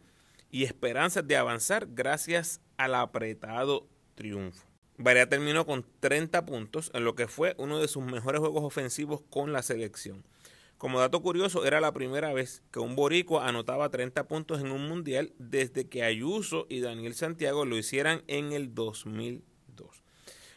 y 0.57 0.63
esperanzas 0.63 1.27
de 1.27 1.37
avanzar 1.37 1.85
gracias 1.91 2.61
al 2.77 2.95
apretado 2.95 3.87
triunfo. 4.15 4.65
Barea 4.97 5.29
terminó 5.29 5.67
con 5.67 5.85
30 5.99 6.47
puntos 6.47 6.89
en 6.95 7.05
lo 7.05 7.13
que 7.13 7.27
fue 7.27 7.53
uno 7.59 7.77
de 7.77 7.87
sus 7.87 8.03
mejores 8.03 8.39
juegos 8.39 8.63
ofensivos 8.63 9.21
con 9.29 9.53
la 9.53 9.61
selección. 9.61 10.25
Como 10.79 10.99
dato 10.99 11.21
curioso, 11.21 11.63
era 11.63 11.79
la 11.79 11.93
primera 11.93 12.33
vez 12.33 12.63
que 12.71 12.79
un 12.79 12.95
boricua 12.95 13.47
anotaba 13.47 13.91
30 13.91 14.27
puntos 14.27 14.59
en 14.59 14.71
un 14.71 14.87
mundial 14.87 15.31
desde 15.37 15.87
que 15.89 16.01
Ayuso 16.01 16.65
y 16.69 16.79
Daniel 16.79 17.13
Santiago 17.13 17.63
lo 17.63 17.77
hicieran 17.77 18.23
en 18.25 18.51
el 18.51 18.73
2002. 18.73 20.01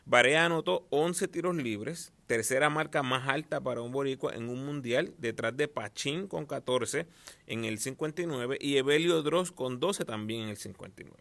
Barea 0.06 0.46
anotó 0.46 0.86
11 0.88 1.28
tiros 1.28 1.56
libres, 1.56 2.14
tercera 2.30 2.70
marca 2.70 3.02
más 3.02 3.26
alta 3.26 3.60
para 3.60 3.80
un 3.80 3.90
boricua 3.90 4.36
en 4.36 4.48
un 4.48 4.64
mundial, 4.64 5.12
detrás 5.18 5.56
de 5.56 5.66
Pachín 5.66 6.28
con 6.28 6.46
14 6.46 7.08
en 7.48 7.64
el 7.64 7.80
59 7.80 8.56
y 8.60 8.76
Evelio 8.76 9.20
Dross 9.22 9.50
con 9.50 9.80
12 9.80 10.04
también 10.04 10.42
en 10.42 10.50
el 10.50 10.56
59. 10.56 11.20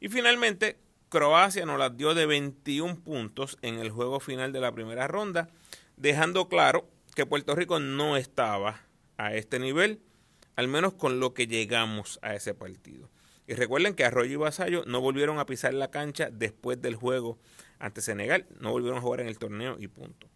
Y 0.00 0.10
finalmente, 0.10 0.76
Croacia 1.08 1.64
nos 1.64 1.78
las 1.78 1.96
dio 1.96 2.12
de 2.12 2.26
21 2.26 3.00
puntos 3.00 3.56
en 3.62 3.78
el 3.78 3.88
juego 3.88 4.20
final 4.20 4.52
de 4.52 4.60
la 4.60 4.70
primera 4.70 5.08
ronda, 5.08 5.48
dejando 5.96 6.46
claro 6.50 6.86
que 7.14 7.24
Puerto 7.24 7.54
Rico 7.54 7.80
no 7.80 8.18
estaba 8.18 8.82
a 9.16 9.32
este 9.32 9.58
nivel, 9.58 10.02
al 10.56 10.68
menos 10.68 10.92
con 10.92 11.20
lo 11.20 11.32
que 11.32 11.46
llegamos 11.46 12.18
a 12.20 12.34
ese 12.34 12.52
partido. 12.52 13.08
Y 13.46 13.54
recuerden 13.54 13.94
que 13.94 14.04
Arroyo 14.04 14.32
y 14.32 14.36
Vasallo 14.36 14.84
no 14.84 15.00
volvieron 15.00 15.38
a 15.38 15.46
pisar 15.46 15.72
la 15.72 15.90
cancha 15.90 16.28
después 16.30 16.82
del 16.82 16.96
juego 16.96 17.38
ante 17.78 18.00
Senegal. 18.00 18.46
No 18.60 18.72
volvieron 18.72 18.98
a 18.98 19.02
jugar 19.02 19.20
en 19.20 19.28
el 19.28 19.38
torneo 19.38 19.76
y 19.78 19.88
punto. 19.88 20.28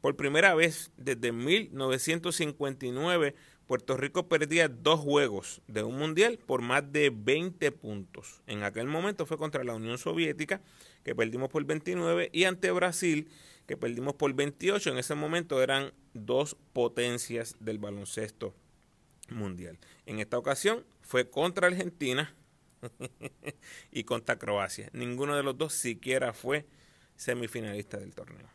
Por 0.00 0.16
primera 0.16 0.54
vez 0.54 0.90
desde 0.96 1.32
1959, 1.32 3.34
Puerto 3.66 3.96
Rico 3.96 4.28
perdía 4.28 4.68
dos 4.68 4.98
juegos 4.98 5.60
de 5.68 5.84
un 5.84 5.96
mundial 5.96 6.38
por 6.44 6.62
más 6.62 6.90
de 6.90 7.10
20 7.10 7.70
puntos. 7.72 8.42
En 8.46 8.64
aquel 8.64 8.86
momento 8.86 9.26
fue 9.26 9.38
contra 9.38 9.62
la 9.62 9.74
Unión 9.74 9.98
Soviética, 9.98 10.60
que 11.04 11.14
perdimos 11.14 11.50
por 11.50 11.64
29, 11.64 12.30
y 12.32 12.44
ante 12.44 12.70
Brasil, 12.72 13.28
que 13.66 13.76
perdimos 13.76 14.14
por 14.14 14.34
28. 14.34 14.90
En 14.90 14.98
ese 14.98 15.14
momento 15.14 15.62
eran 15.62 15.92
dos 16.14 16.56
potencias 16.72 17.54
del 17.60 17.78
baloncesto 17.78 18.54
mundial. 19.28 19.78
En 20.06 20.18
esta 20.18 20.38
ocasión 20.38 20.84
fue 21.02 21.30
contra 21.30 21.68
Argentina 21.68 22.34
y 23.92 24.04
contra 24.04 24.38
Croacia. 24.38 24.90
Ninguno 24.92 25.36
de 25.36 25.42
los 25.42 25.56
dos 25.56 25.74
siquiera 25.74 26.32
fue 26.32 26.66
semifinalista 27.20 27.98
del 27.98 28.14
torneo. 28.14 28.48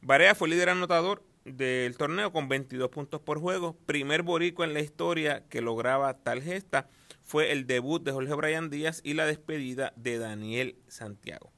Barea 0.00 0.34
fue 0.34 0.48
líder 0.48 0.70
anotador 0.70 1.22
del 1.44 1.96
torneo 1.96 2.32
con 2.32 2.48
22 2.48 2.90
puntos 2.90 3.20
por 3.20 3.38
juego. 3.38 3.76
Primer 3.86 4.22
boricua 4.22 4.66
en 4.66 4.74
la 4.74 4.80
historia 4.80 5.44
que 5.48 5.60
lograba 5.60 6.12
tal 6.14 6.42
gesta 6.42 6.88
fue 7.22 7.52
el 7.52 7.66
debut 7.66 8.02
de 8.02 8.10
Jorge 8.10 8.34
Brian 8.34 8.70
Díaz 8.70 9.00
y 9.04 9.14
la 9.14 9.24
despedida 9.24 9.92
de 9.94 10.18
Daniel 10.18 10.76
Santiago. 10.88 11.52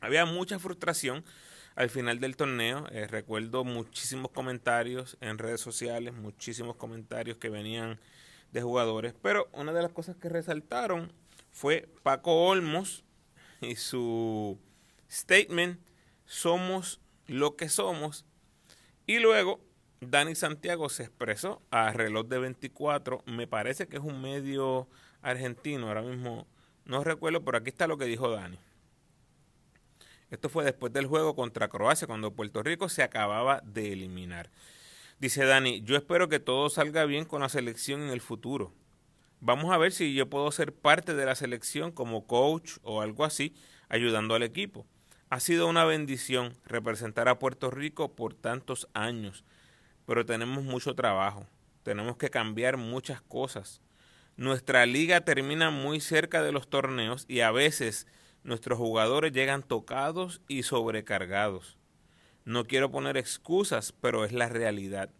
Había 0.00 0.26
mucha 0.26 0.60
frustración 0.60 1.24
al 1.74 1.90
final 1.90 2.20
del 2.20 2.36
torneo. 2.36 2.86
Eh, 2.92 3.08
recuerdo 3.08 3.64
muchísimos 3.64 4.30
comentarios 4.30 5.16
en 5.20 5.38
redes 5.38 5.60
sociales, 5.60 6.14
muchísimos 6.14 6.76
comentarios 6.76 7.36
que 7.38 7.48
venían 7.48 7.98
de 8.52 8.62
jugadores, 8.62 9.12
pero 9.20 9.48
una 9.52 9.72
de 9.72 9.82
las 9.82 9.92
cosas 9.92 10.16
que 10.16 10.28
resaltaron 10.28 11.12
fue 11.50 11.88
Paco 12.04 12.46
Olmos 12.46 13.04
y 13.60 13.76
su 13.76 14.58
statement, 15.10 15.80
somos 16.24 17.00
lo 17.26 17.56
que 17.56 17.68
somos. 17.68 18.24
Y 19.06 19.18
luego 19.18 19.60
Dani 20.00 20.34
Santiago 20.34 20.88
se 20.88 21.02
expresó 21.04 21.62
a 21.70 21.92
reloj 21.92 22.26
de 22.26 22.38
24, 22.38 23.22
me 23.26 23.46
parece 23.46 23.86
que 23.88 23.96
es 23.96 24.02
un 24.02 24.22
medio 24.22 24.88
argentino, 25.22 25.88
ahora 25.88 26.02
mismo 26.02 26.46
no 26.84 27.04
recuerdo, 27.04 27.44
pero 27.44 27.58
aquí 27.58 27.68
está 27.70 27.86
lo 27.86 27.98
que 27.98 28.06
dijo 28.06 28.30
Dani. 28.30 28.58
Esto 30.30 30.48
fue 30.48 30.64
después 30.64 30.92
del 30.92 31.06
juego 31.06 31.34
contra 31.34 31.68
Croacia, 31.68 32.06
cuando 32.06 32.32
Puerto 32.32 32.62
Rico 32.62 32.88
se 32.88 33.02
acababa 33.02 33.60
de 33.64 33.92
eliminar. 33.92 34.50
Dice 35.18 35.44
Dani, 35.44 35.82
yo 35.82 35.96
espero 35.96 36.28
que 36.28 36.40
todo 36.40 36.70
salga 36.70 37.04
bien 37.04 37.24
con 37.24 37.42
la 37.42 37.48
selección 37.48 38.00
en 38.02 38.10
el 38.10 38.20
futuro. 38.20 38.72
Vamos 39.40 39.72
a 39.72 39.78
ver 39.78 39.92
si 39.92 40.14
yo 40.14 40.30
puedo 40.30 40.50
ser 40.52 40.72
parte 40.72 41.14
de 41.14 41.26
la 41.26 41.34
selección 41.34 41.92
como 41.92 42.26
coach 42.26 42.78
o 42.82 43.02
algo 43.02 43.24
así, 43.24 43.54
ayudando 43.88 44.34
al 44.34 44.42
equipo. 44.42 44.86
Ha 45.32 45.38
sido 45.38 45.68
una 45.68 45.84
bendición 45.84 46.56
representar 46.64 47.28
a 47.28 47.38
Puerto 47.38 47.70
Rico 47.70 48.16
por 48.16 48.34
tantos 48.34 48.88
años, 48.94 49.44
pero 50.04 50.26
tenemos 50.26 50.64
mucho 50.64 50.96
trabajo, 50.96 51.46
tenemos 51.84 52.16
que 52.16 52.30
cambiar 52.30 52.76
muchas 52.76 53.22
cosas. 53.22 53.80
Nuestra 54.36 54.86
liga 54.86 55.20
termina 55.20 55.70
muy 55.70 56.00
cerca 56.00 56.42
de 56.42 56.50
los 56.50 56.68
torneos 56.68 57.26
y 57.28 57.42
a 57.42 57.52
veces 57.52 58.08
nuestros 58.42 58.76
jugadores 58.76 59.30
llegan 59.30 59.62
tocados 59.62 60.40
y 60.48 60.64
sobrecargados. 60.64 61.78
No 62.44 62.64
quiero 62.64 62.90
poner 62.90 63.16
excusas, 63.16 63.92
pero 63.92 64.24
es 64.24 64.32
la 64.32 64.48
realidad. 64.48 65.10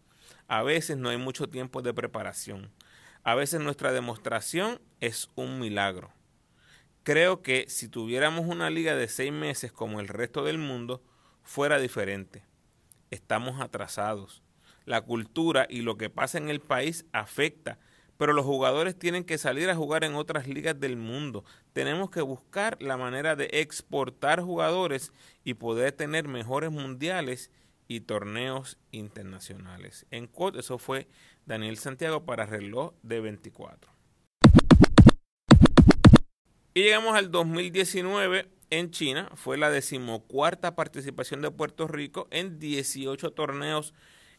A 0.49 0.61
veces 0.61 0.97
no 0.97 1.07
hay 1.07 1.17
mucho 1.17 1.47
tiempo 1.47 1.81
de 1.81 1.93
preparación. 1.93 2.69
A 3.23 3.33
veces 3.35 3.61
nuestra 3.61 3.93
demostración 3.93 4.81
es 4.99 5.29
un 5.35 5.57
milagro. 5.57 6.11
Creo 7.03 7.41
que 7.41 7.65
si 7.67 7.87
tuviéramos 7.87 8.45
una 8.45 8.69
liga 8.69 8.95
de 8.95 9.07
seis 9.07 9.31
meses 9.31 9.71
como 9.71 9.99
el 9.99 10.07
resto 10.07 10.43
del 10.43 10.59
mundo, 10.59 11.01
fuera 11.41 11.79
diferente. 11.79 12.43
Estamos 13.09 13.59
atrasados. 13.59 14.43
la 14.85 15.01
cultura 15.01 15.67
y 15.69 15.81
lo 15.81 15.95
que 15.95 16.09
pasa 16.09 16.39
en 16.39 16.49
el 16.49 16.59
país 16.59 17.05
afecta, 17.11 17.77
pero 18.17 18.33
los 18.33 18.45
jugadores 18.45 18.97
tienen 18.97 19.23
que 19.23 19.37
salir 19.37 19.69
a 19.69 19.75
jugar 19.75 20.03
en 20.03 20.15
otras 20.15 20.47
ligas 20.47 20.79
del 20.79 20.97
mundo. 20.97 21.45
Tenemos 21.71 22.09
que 22.09 22.21
buscar 22.21 22.81
la 22.81 22.97
manera 22.97 23.35
de 23.35 23.49
exportar 23.51 24.41
jugadores 24.41 25.13
y 25.43 25.53
poder 25.53 25.91
tener 25.93 26.27
mejores 26.27 26.71
mundiales 26.71 27.51
y 27.87 28.01
torneos 28.01 28.77
internacionales. 28.91 30.05
En 30.11 30.27
quote, 30.27 30.59
eso 30.59 30.77
fue 30.77 31.07
Daniel 31.45 31.77
Santiago 31.77 32.25
para 32.25 32.45
reloj 32.45 32.93
de 33.03 33.21
24. 33.21 33.91
Y 36.73 36.83
llegamos 36.83 37.17
al 37.17 37.31
2019 37.31 38.47
en 38.69 38.91
China. 38.91 39.29
Fue 39.35 39.57
la 39.57 39.69
decimocuarta 39.69 40.75
participación 40.75 41.41
de 41.41 41.51
Puerto 41.51 41.87
Rico 41.87 42.27
en 42.31 42.59
18 42.59 43.31
torneos 43.31 43.93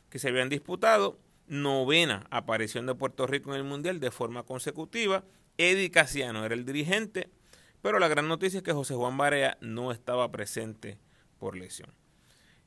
que 0.08 0.18
se 0.18 0.28
habían 0.28 0.48
disputado. 0.48 1.18
Novena 1.46 2.26
aparición 2.30 2.86
de 2.86 2.94
Puerto 2.94 3.26
Rico 3.26 3.50
en 3.50 3.56
el 3.56 3.64
Mundial 3.64 4.00
de 4.00 4.10
forma 4.10 4.44
consecutiva. 4.44 5.24
Eddie 5.58 5.90
Casiano 5.90 6.46
era 6.46 6.54
el 6.54 6.64
dirigente, 6.64 7.28
pero 7.82 7.98
la 7.98 8.08
gran 8.08 8.28
noticia 8.28 8.58
es 8.58 8.62
que 8.62 8.72
José 8.72 8.94
Juan 8.94 9.18
Barea 9.18 9.58
no 9.60 9.92
estaba 9.92 10.30
presente 10.32 10.96
por 11.38 11.54
lesión. 11.56 11.92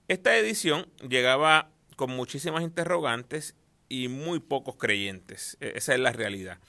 Esta 0.07 0.37
edición 0.37 0.87
llegaba 1.09 1.71
con 1.95 2.11
muchísimas 2.11 2.61
interrogantes 2.61 3.55
y 3.89 4.09
muy 4.09 4.39
pocos 4.39 4.75
creyentes. 4.75 5.57
E-, 5.59 5.73
esa 5.75 5.95
es 5.95 5.99
la 5.99 6.11
realidad. 6.11 6.59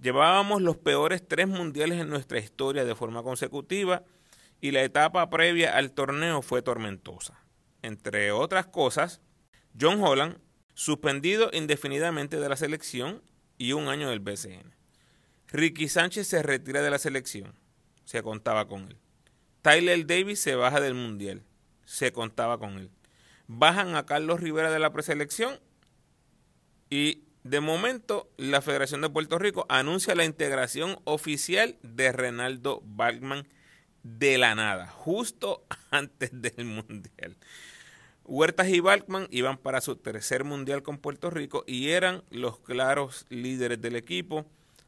Llevábamos 0.00 0.60
los 0.60 0.76
peores 0.76 1.26
tres 1.26 1.48
mundiales 1.48 2.00
en 2.00 2.10
nuestra 2.10 2.38
historia 2.38 2.84
de 2.84 2.94
forma 2.94 3.22
consecutiva 3.22 4.04
y 4.60 4.70
la 4.70 4.82
etapa 4.82 5.28
previa 5.30 5.76
al 5.76 5.92
torneo 5.92 6.42
fue 6.42 6.62
tormentosa. 6.62 7.42
Entre 7.82 8.32
otras 8.32 8.66
cosas, 8.66 9.20
John 9.78 10.02
Holland, 10.02 10.38
suspendido 10.74 11.50
indefinidamente 11.52 12.38
de 12.38 12.48
la 12.48 12.56
selección 12.56 13.22
y 13.58 13.72
un 13.72 13.88
año 13.88 14.10
del 14.10 14.20
BCN. 14.20 14.74
Ricky 15.48 15.88
Sánchez 15.88 16.26
se 16.26 16.42
retira 16.42 16.82
de 16.82 16.90
la 16.90 16.98
selección, 16.98 17.54
se 18.04 18.22
contaba 18.22 18.68
con 18.68 18.88
él. 18.88 18.96
Tyler 19.62 20.06
Davis 20.06 20.40
se 20.40 20.54
baja 20.54 20.80
del 20.80 20.94
mundial, 20.94 21.42
se 21.84 22.12
contaba 22.12 22.58
con 22.58 22.78
él. 22.78 22.90
Bajan 23.46 23.94
a 23.94 24.04
Carlos 24.04 24.40
Rivera 24.40 24.70
de 24.70 24.78
la 24.78 24.92
preselección 24.92 25.58
y 26.90 27.25
de 27.50 27.60
momento, 27.60 28.28
la 28.36 28.60
Federación 28.60 29.00
de 29.02 29.10
Puerto 29.10 29.38
Rico 29.38 29.66
anuncia 29.68 30.14
la 30.14 30.24
integración 30.24 30.98
oficial 31.04 31.76
de 31.82 32.10
Renaldo 32.10 32.82
Balkman 32.84 33.46
de 34.02 34.38
la 34.38 34.54
nada, 34.54 34.88
justo 34.88 35.64
antes 35.90 36.30
del 36.32 36.64
Mundial. 36.64 37.36
Huertas 38.24 38.68
y 38.68 38.80
Balkman 38.80 39.28
iban 39.30 39.58
para 39.58 39.80
su 39.80 39.94
tercer 39.96 40.42
Mundial 40.42 40.82
con 40.82 40.98
Puerto 40.98 41.30
Rico 41.30 41.62
y 41.66 41.90
eran 41.90 42.24
los 42.30 42.58
claros 42.58 43.26
líderes 43.28 43.80
del 43.80 43.94
equipo. 43.94 44.44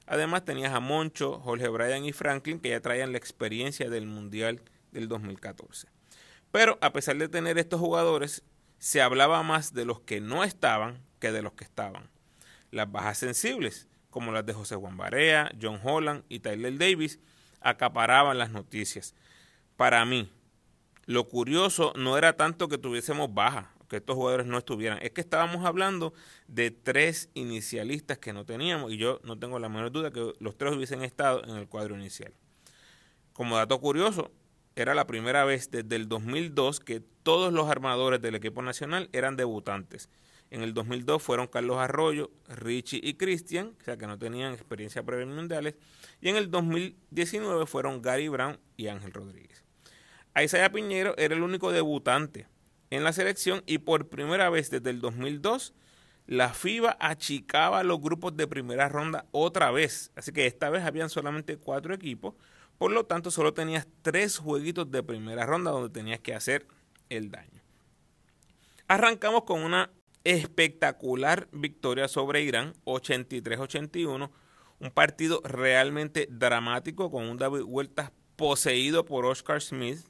Además 0.07 0.44
tenías 0.44 0.73
a 0.73 0.81
Moncho, 0.81 1.38
Jorge 1.38 1.68
Bryan 1.68 2.05
y 2.05 2.12
Franklin 2.12 2.59
que 2.59 2.71
ya 2.71 2.81
traían 2.81 3.12
la 3.12 3.18
experiencia 3.18 3.88
del 3.88 4.07
Mundial 4.07 4.61
del 4.90 5.07
2014. 5.07 5.87
Pero 6.51 6.79
a 6.81 6.92
pesar 6.92 7.16
de 7.18 7.29
tener 7.29 7.59
estos 7.59 7.79
jugadores, 7.79 8.42
se 8.79 9.03
hablaba 9.03 9.42
más 9.42 9.75
de 9.75 9.85
los 9.85 10.01
que 10.01 10.21
no 10.21 10.42
estaban 10.42 11.05
que 11.21 11.31
de 11.31 11.42
los 11.42 11.53
que 11.53 11.64
estaban. 11.64 12.09
Las 12.70 12.90
bajas 12.90 13.18
sensibles, 13.18 13.88
como 14.11 14.33
las 14.33 14.44
de 14.44 14.52
José 14.52 14.76
Juan 14.76 14.96
Barea, 14.96 15.50
John 15.61 15.81
Holland 15.83 16.24
y 16.28 16.40
Tyler 16.40 16.76
Davis, 16.78 17.18
acaparaban 17.61 18.38
las 18.38 18.50
noticias. 18.50 19.14
Para 19.76 20.04
mí, 20.04 20.31
lo 21.07 21.28
curioso 21.28 21.92
no 21.96 22.18
era 22.18 22.37
tanto 22.37 22.68
que 22.68 22.78
tuviésemos 22.78 23.33
bajas, 23.33 23.66
que 23.88 23.96
estos 23.96 24.16
jugadores 24.16 24.46
no 24.46 24.59
estuvieran, 24.59 24.98
es 25.00 25.12
que 25.12 25.20
estábamos 25.20 25.64
hablando 25.64 26.12
de 26.46 26.70
tres 26.70 27.31
inicialistas 27.35 28.18
que 28.18 28.33
no 28.33 28.44
teníamos 28.44 28.92
y 28.92 28.98
yo 28.98 29.20
no 29.24 29.38
tengo 29.38 29.59
la 29.59 29.68
menor 29.68 29.90
duda 29.90 30.11
que 30.11 30.35
los 30.38 30.59
tres 30.59 30.74
hubiesen 30.74 31.02
estado 31.02 31.42
en 31.44 31.57
el 31.57 31.68
cuadro 31.68 31.96
inicial. 31.96 32.35
Como 33.33 33.57
dato 33.57 33.81
curioso, 33.81 34.31
era 34.76 34.94
la 34.94 35.07
primera 35.07 35.44
vez 35.44 35.70
desde 35.70 35.96
el 35.96 36.09
2002 36.09 36.81
que 36.81 37.00
todos 37.22 37.52
los 37.52 37.68
armadores 37.68 38.20
del 38.20 38.35
equipo 38.35 38.62
nacional 38.62 39.09
eran 39.12 39.37
debutantes. 39.37 40.09
En 40.50 40.62
el 40.62 40.72
2002 40.72 41.22
fueron 41.22 41.46
Carlos 41.46 41.78
Arroyo, 41.78 42.30
Richie 42.48 43.00
y 43.02 43.14
Cristian, 43.14 43.74
o 43.80 43.84
sea 43.84 43.96
que 43.96 44.06
no 44.06 44.18
tenían 44.18 44.54
experiencia 44.54 45.02
previa 45.02 45.24
en 45.24 45.34
mundiales. 45.34 45.74
Y 46.20 46.30
en 46.30 46.37
el 46.37 46.50
2019 46.50 47.66
fueron 47.66 48.00
Gary 48.00 48.28
Brown 48.28 48.58
y 48.76 48.88
Ángel 48.88 49.12
Rodríguez. 49.12 49.62
Isaiah 50.42 50.72
Piñero 50.72 51.14
era 51.18 51.34
el 51.34 51.42
único 51.42 51.72
debutante 51.72 52.46
en 52.90 53.04
la 53.04 53.12
selección 53.12 53.62
y 53.66 53.78
por 53.78 54.08
primera 54.08 54.48
vez 54.50 54.70
desde 54.70 54.90
el 54.90 55.00
2002 55.00 55.74
la 56.28 56.50
FIBA 56.50 56.96
achicaba 57.00 57.82
los 57.82 58.00
grupos 58.02 58.37
de 58.37 58.46
primera 58.46 58.88
ronda 58.90 59.24
otra 59.30 59.70
vez. 59.70 60.12
Así 60.14 60.30
que 60.30 60.46
esta 60.46 60.68
vez 60.68 60.84
habían 60.84 61.08
solamente 61.08 61.56
cuatro 61.56 61.94
equipos. 61.94 62.34
Por 62.76 62.92
lo 62.92 63.06
tanto, 63.06 63.30
solo 63.30 63.54
tenías 63.54 63.88
tres 64.02 64.37
jueguitos 64.37 64.90
de 64.90 65.02
primera 65.02 65.46
ronda 65.46 65.70
donde 65.70 65.88
tenías 65.88 66.20
que 66.20 66.34
hacer 66.34 66.66
el 67.08 67.30
daño. 67.30 67.62
Arrancamos 68.88 69.44
con 69.44 69.62
una 69.62 69.90
espectacular 70.28 71.48
victoria 71.52 72.06
sobre 72.06 72.42
Irán, 72.42 72.74
83-81. 72.84 74.30
Un 74.78 74.90
partido 74.90 75.40
realmente 75.42 76.28
dramático 76.30 77.10
con 77.10 77.24
un 77.24 77.38
David 77.38 77.62
Huertas 77.62 78.12
poseído 78.36 79.06
por 79.06 79.24
Oscar 79.24 79.62
Smith, 79.62 80.00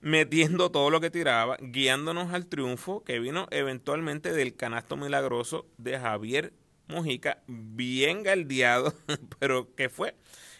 metiendo 0.00 0.72
todo 0.72 0.90
lo 0.90 1.00
que 1.00 1.10
tiraba, 1.10 1.56
guiándonos 1.60 2.32
al 2.32 2.48
triunfo 2.48 3.04
que 3.04 3.20
vino 3.20 3.46
eventualmente 3.52 4.32
del 4.32 4.56
canasto 4.56 4.96
milagroso 4.96 5.68
de 5.78 5.96
Javier 5.96 6.52
Mojica, 6.88 7.40
bien 7.46 8.24
galdeado, 8.24 8.94
pero 9.38 9.76
que 9.76 9.88
fue 9.88 10.16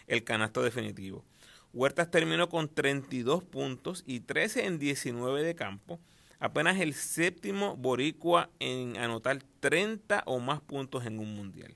el 0.07 0.23
canasto 0.23 0.63
definitivo. 0.63 1.25
Huertas 1.73 2.09
terminó 2.09 2.47
con 2.47 2.73
32 2.73 3.43
puntos 3.43 4.05
y 4.07 4.21
13 4.21 4.65
en 4.65 4.79
19 4.79 5.43
de 5.43 5.55
campo 5.55 5.99
apenas 6.39 6.79
el 6.79 6.93
séptimo 6.93 7.75
boricua 7.75 8.49
en 8.59 8.97
anotar 8.97 9.39
30 9.59 10.23
o 10.25 10.39
más 10.39 10.61
puntos 10.61 11.05
en 11.05 11.19
un 11.19 11.35
mundial. 11.35 11.75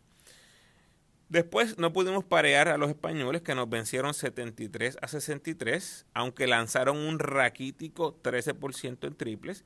Después 1.29 1.77
no 1.77 1.93
pudimos 1.93 2.23
parear 2.23 2.69
a 2.69 2.77
los 2.79 2.89
españoles 2.89 3.43
que 3.43 3.53
nos 3.53 3.69
vencieron 3.69 4.15
73 4.15 4.97
a 4.99 5.07
63, 5.07 6.07
aunque 6.15 6.47
lanzaron 6.47 6.97
un 6.97 7.19
raquítico 7.19 8.19
13% 8.23 9.05
en 9.05 9.15
triples. 9.15 9.63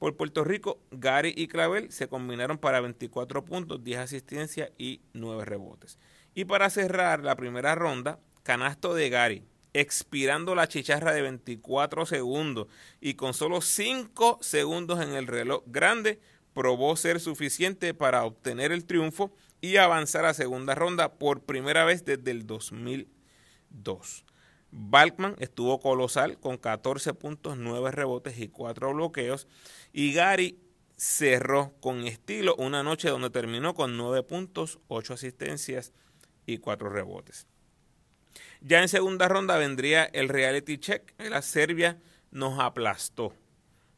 Por 0.00 0.16
Puerto 0.16 0.42
Rico, 0.42 0.80
Gary 0.90 1.32
y 1.36 1.46
Clavel 1.46 1.92
se 1.92 2.08
combinaron 2.08 2.58
para 2.58 2.80
24 2.80 3.44
puntos, 3.44 3.84
10 3.84 4.00
asistencias 4.00 4.72
y 4.76 5.00
9 5.12 5.44
rebotes. 5.44 6.00
Y 6.34 6.46
para 6.46 6.68
cerrar 6.68 7.22
la 7.22 7.36
primera 7.36 7.76
ronda, 7.76 8.18
canasto 8.42 8.92
de 8.94 9.08
Gary, 9.08 9.44
expirando 9.72 10.54
la 10.54 10.68
chicharra 10.68 11.12
de 11.12 11.22
24 11.22 12.06
segundos 12.06 12.68
y 13.00 13.14
con 13.14 13.34
solo 13.34 13.60
5 13.60 14.38
segundos 14.40 15.00
en 15.00 15.14
el 15.14 15.26
reloj 15.26 15.62
grande, 15.66 16.20
probó 16.54 16.96
ser 16.96 17.20
suficiente 17.20 17.94
para 17.94 18.24
obtener 18.24 18.72
el 18.72 18.84
triunfo 18.84 19.32
y 19.60 19.76
avanzar 19.76 20.24
a 20.24 20.34
segunda 20.34 20.74
ronda 20.74 21.14
por 21.14 21.42
primera 21.42 21.84
vez 21.84 22.04
desde 22.04 22.30
el 22.30 22.46
2002. 22.46 24.24
Balkman 24.70 25.36
estuvo 25.38 25.80
colosal 25.80 26.38
con 26.38 26.58
14 26.58 27.14
puntos, 27.14 27.56
9 27.56 27.90
rebotes 27.90 28.38
y 28.38 28.48
4 28.48 28.92
bloqueos. 28.92 29.46
Y 29.92 30.12
Gary 30.12 30.58
cerró 30.96 31.72
con 31.80 32.06
estilo 32.06 32.54
una 32.56 32.82
noche 32.82 33.08
donde 33.08 33.30
terminó 33.30 33.74
con 33.74 33.96
9 33.96 34.22
puntos, 34.24 34.78
8 34.88 35.14
asistencias 35.14 35.92
y 36.44 36.58
4 36.58 36.90
rebotes. 36.90 37.46
Ya 38.60 38.82
en 38.82 38.88
segunda 38.88 39.28
ronda 39.28 39.56
vendría 39.56 40.04
el 40.04 40.28
reality 40.28 40.78
check. 40.78 41.12
La 41.18 41.42
Serbia 41.42 41.98
nos 42.30 42.58
aplastó. 42.58 43.34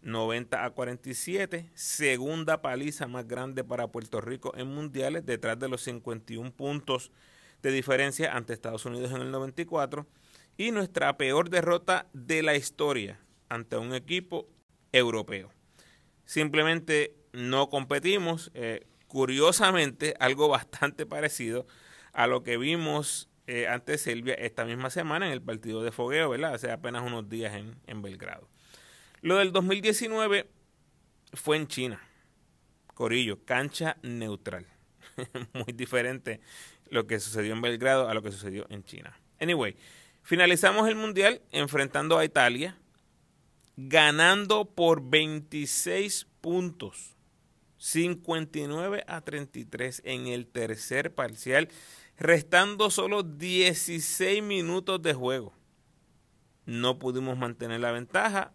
90 0.03 0.65
a 0.65 0.71
47, 0.71 1.71
segunda 1.75 2.63
paliza 2.63 3.07
más 3.07 3.29
grande 3.29 3.65
para 3.65 3.89
Puerto 3.89 4.21
Rico 4.21 4.53
en 4.57 4.69
mundiales, 4.69 5.27
detrás 5.27 5.59
de 5.59 5.69
los 5.69 5.83
51 5.83 6.53
puntos 6.53 7.11
de 7.63 7.71
diferencia 7.71 8.35
ante 8.35 8.55
Estados 8.55 8.87
Unidos 8.87 9.13
en 9.13 9.21
el 9.21 9.31
94, 9.31 10.07
y 10.57 10.71
nuestra 10.73 11.17
peor 11.17 11.51
derrota 11.51 12.07
de 12.13 12.43
la 12.43 12.55
historia 12.55 13.21
ante 13.49 13.77
un 13.77 13.95
equipo 13.95 14.49
europeo. 14.93 15.51
Simplemente 16.25 17.17
no 17.33 17.69
competimos, 17.69 18.51
eh, 18.55 18.87
curiosamente 19.07 20.15
algo 20.21 20.49
bastante 20.49 21.07
parecido 21.07 21.67
a 22.13 22.27
lo 22.27 22.43
que 22.43 22.57
vimos 22.57 23.30
eh, 23.53 23.67
ante 23.67 23.99
Serbia 23.99 24.35
esta 24.35 24.65
misma 24.65 24.91
semana 24.91 25.27
en 25.27 25.33
el 25.33 25.43
partido 25.43 25.83
de 25.83 25.91
fogueo, 25.91 26.31
¿verdad? 26.31 26.55
Hace 26.55 26.71
apenas 26.71 27.03
unos 27.03 27.29
días 27.29 27.53
en, 27.57 27.75
en 27.89 28.01
Belgrado. 28.01 28.49
Lo 29.23 29.39
del 29.39 29.51
2019 29.51 30.49
fue 31.33 31.57
en 31.57 31.67
China. 31.67 32.01
Corillo, 32.95 33.45
cancha 33.45 33.97
neutral. 34.03 34.67
Muy 35.53 35.73
diferente 35.75 36.41
lo 36.91 37.09
que 37.09 37.19
sucedió 37.19 37.53
en 37.53 37.61
Belgrado 37.61 38.09
a 38.09 38.15
lo 38.15 38.23
que 38.23 38.31
sucedió 38.31 38.67
en 38.71 38.85
China. 38.85 39.19
Anyway, 39.41 39.75
finalizamos 40.23 40.89
el 40.89 40.95
Mundial 40.95 41.43
enfrentando 41.51 42.19
a 42.19 42.25
Italia, 42.25 42.79
ganando 43.77 44.65
por 44.65 45.11
26 45.11 46.29
puntos. 46.41 47.17
59 47.79 49.05
a 49.09 49.23
33 49.23 50.03
en 50.05 50.29
el 50.29 50.47
tercer 50.47 51.15
parcial, 51.15 51.69
restando 52.21 52.91
solo 52.91 53.23
16 53.23 54.43
minutos 54.43 55.01
de 55.03 55.15
juego. 55.15 55.55
No 56.67 56.99
pudimos 56.99 57.37
mantener 57.39 57.81
la 57.81 57.93
ventaja. 57.93 58.53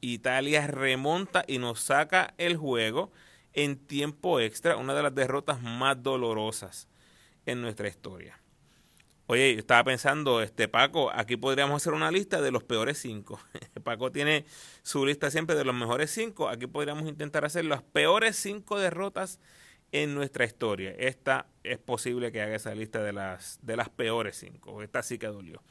Italia 0.00 0.66
remonta 0.66 1.44
y 1.46 1.58
nos 1.58 1.80
saca 1.80 2.34
el 2.38 2.56
juego 2.56 3.12
en 3.52 3.76
tiempo 3.76 4.40
extra, 4.40 4.76
una 4.76 4.94
de 4.94 5.02
las 5.02 5.14
derrotas 5.14 5.62
más 5.62 6.02
dolorosas 6.02 6.88
en 7.46 7.60
nuestra 7.60 7.88
historia. 7.88 8.40
Oye, 9.26 9.52
yo 9.54 9.60
estaba 9.60 9.84
pensando, 9.84 10.42
este 10.42 10.68
Paco, 10.68 11.10
aquí 11.14 11.36
podríamos 11.36 11.82
hacer 11.82 11.92
una 11.92 12.10
lista 12.10 12.40
de 12.40 12.50
los 12.50 12.64
peores 12.64 12.98
cinco. 12.98 13.38
Paco 13.84 14.12
tiene 14.12 14.46
su 14.82 15.04
lista 15.06 15.30
siempre 15.30 15.56
de 15.56 15.64
los 15.64 15.74
mejores 15.74 16.10
cinco. 16.10 16.48
Aquí 16.48 16.66
podríamos 16.66 17.06
intentar 17.06 17.44
hacer 17.44 17.66
las 17.66 17.82
peores 17.82 18.36
cinco 18.36 18.78
derrotas 18.78 19.40
en 19.94 20.12
nuestra 20.12 20.44
historia. 20.44 20.90
Esta 20.98 21.46
es 21.62 21.78
posible 21.78 22.32
que 22.32 22.42
haga 22.42 22.56
esa 22.56 22.74
lista 22.74 23.00
de 23.00 23.12
las, 23.12 23.60
de 23.62 23.76
las 23.76 23.88
peores 23.88 24.36
cinco. 24.36 24.82
Esta 24.82 25.04
sí 25.04 25.18
que 25.18 25.28
dolió. 25.28 25.62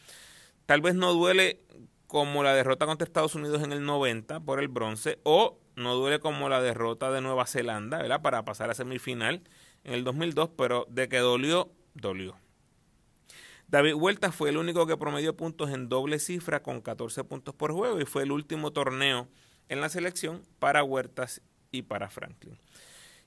Tal 0.66 0.80
vez 0.80 0.96
no 0.96 1.12
duele 1.12 1.60
como 2.08 2.42
la 2.42 2.54
derrota 2.54 2.86
contra 2.86 3.04
Estados 3.04 3.36
Unidos 3.36 3.62
en 3.64 3.74
el 3.74 3.84
90 3.84 4.40
por 4.40 4.62
el 4.62 4.70
bronce, 4.70 5.20
o 5.24 5.60
no 5.76 5.96
duele 5.96 6.22
como 6.22 6.48
la 6.48 6.62
derrota 6.62 7.12
de 7.12 7.20
Nueva 7.20 7.46
Zelanda, 7.46 7.98
¿verdad? 7.98 8.22
Para 8.22 8.46
pasar 8.46 8.70
a 8.70 8.74
semifinal 8.74 9.42
en 9.84 9.94
el 9.94 10.06
2002, 10.06 10.52
pero 10.58 10.86
de 10.90 11.10
que 11.10 11.18
dolió, 11.18 11.70
dolió. 11.94 12.38
David 13.68 13.96
Huerta 13.96 14.32
fue 14.32 14.52
el 14.52 14.58
único 14.58 14.88
que 14.88 14.96
promedió 14.96 15.36
puntos 15.36 15.70
en 15.72 15.90
doble 15.90 16.20
cifra 16.20 16.64
con 16.64 16.80
14 16.80 17.26
puntos 17.26 17.56
por 17.56 17.74
juego 17.74 18.00
y 18.00 18.06
fue 18.06 18.24
el 18.24 18.32
último 18.32 18.72
torneo 18.72 19.28
en 19.68 19.82
la 19.82 19.90
selección 19.90 20.44
para 20.60 20.82
Huertas 20.84 21.42
y 21.72 21.82
para 21.82 22.10
Franklin. 22.10 22.58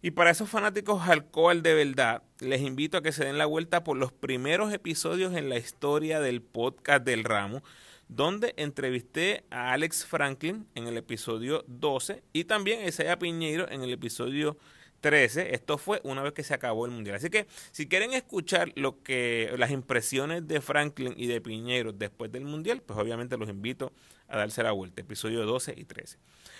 Y 0.02 0.10
para 0.10 0.30
esos 0.30 0.48
fanáticos 0.48 1.08
alcohol 1.08 1.62
de 1.62 1.74
verdad, 1.74 2.22
les 2.38 2.60
invito 2.60 2.98
a 2.98 3.02
que 3.02 3.12
se 3.12 3.24
den 3.24 3.38
la 3.38 3.46
vuelta 3.46 3.82
por 3.82 3.96
los 3.96 4.12
primeros 4.12 4.72
episodios 4.72 5.34
en 5.34 5.48
la 5.48 5.56
historia 5.56 6.20
del 6.20 6.42
podcast 6.42 7.04
del 7.04 7.24
ramo, 7.24 7.62
donde 8.08 8.54
entrevisté 8.56 9.44
a 9.50 9.72
Alex 9.72 10.04
Franklin 10.04 10.66
en 10.74 10.86
el 10.86 10.96
episodio 10.96 11.64
12 11.66 12.22
y 12.32 12.44
también 12.44 12.80
a 12.80 12.88
Isaiah 12.88 13.18
Piñeiro 13.18 13.68
en 13.70 13.82
el 13.82 13.92
episodio 13.92 14.58
13. 15.00 15.54
Esto 15.54 15.78
fue 15.78 16.00
una 16.04 16.22
vez 16.22 16.32
que 16.32 16.42
se 16.42 16.54
acabó 16.54 16.84
el 16.84 16.92
mundial. 16.92 17.16
Así 17.16 17.30
que 17.30 17.46
si 17.72 17.88
quieren 17.88 18.12
escuchar 18.12 18.72
lo 18.76 19.02
que 19.02 19.52
las 19.56 19.70
impresiones 19.70 20.46
de 20.46 20.60
Franklin 20.60 21.14
y 21.16 21.26
de 21.26 21.40
Piñero 21.40 21.92
después 21.92 22.30
del 22.30 22.44
mundial, 22.44 22.82
pues 22.82 22.98
obviamente 22.98 23.36
los 23.36 23.48
invito 23.48 23.92
a 24.28 24.36
darse 24.36 24.62
la 24.62 24.72
vuelta. 24.72 25.00
Episodio 25.00 25.46
12 25.46 25.74
y 25.76 25.84
13. 25.84 26.18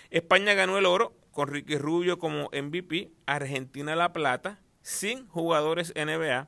España 0.09 0.53
ganó 0.53 0.77
el 0.77 0.85
oro 0.85 1.13
con 1.37 1.49
Ricky 1.49 1.77
Rubio 1.77 2.17
como 2.17 2.49
MVP, 2.51 3.11
Argentina 3.27 3.95
la 3.95 4.11
plata 4.11 4.59
sin 4.81 5.27
jugadores 5.27 5.93
NBA 5.95 6.47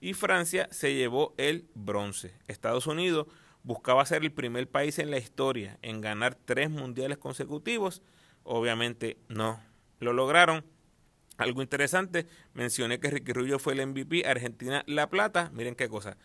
y 0.00 0.12
Francia 0.14 0.68
se 0.70 0.94
llevó 0.94 1.34
el 1.38 1.66
bronce. 1.74 2.36
Estados 2.46 2.86
Unidos 2.86 3.26
buscaba 3.64 4.06
ser 4.06 4.22
el 4.22 4.30
primer 4.30 4.68
país 4.70 5.00
en 5.00 5.10
la 5.10 5.18
historia 5.18 5.80
en 5.82 6.00
ganar 6.00 6.36
tres 6.36 6.70
mundiales 6.70 7.18
consecutivos. 7.18 8.00
Obviamente 8.44 9.18
no 9.26 9.60
lo 9.98 10.12
lograron 10.12 10.64
algo 11.36 11.60
interesante, 11.60 12.28
mencioné 12.54 13.00
que 13.00 13.10
Ricky 13.10 13.32
Rubio 13.32 13.58
fue 13.58 13.72
el 13.72 13.84
MVP, 13.88 14.24
Argentina 14.24 14.84
la 14.86 15.10
plata. 15.10 15.50
Miren 15.52 15.74
qué 15.74 15.88
cosa. 15.88 16.16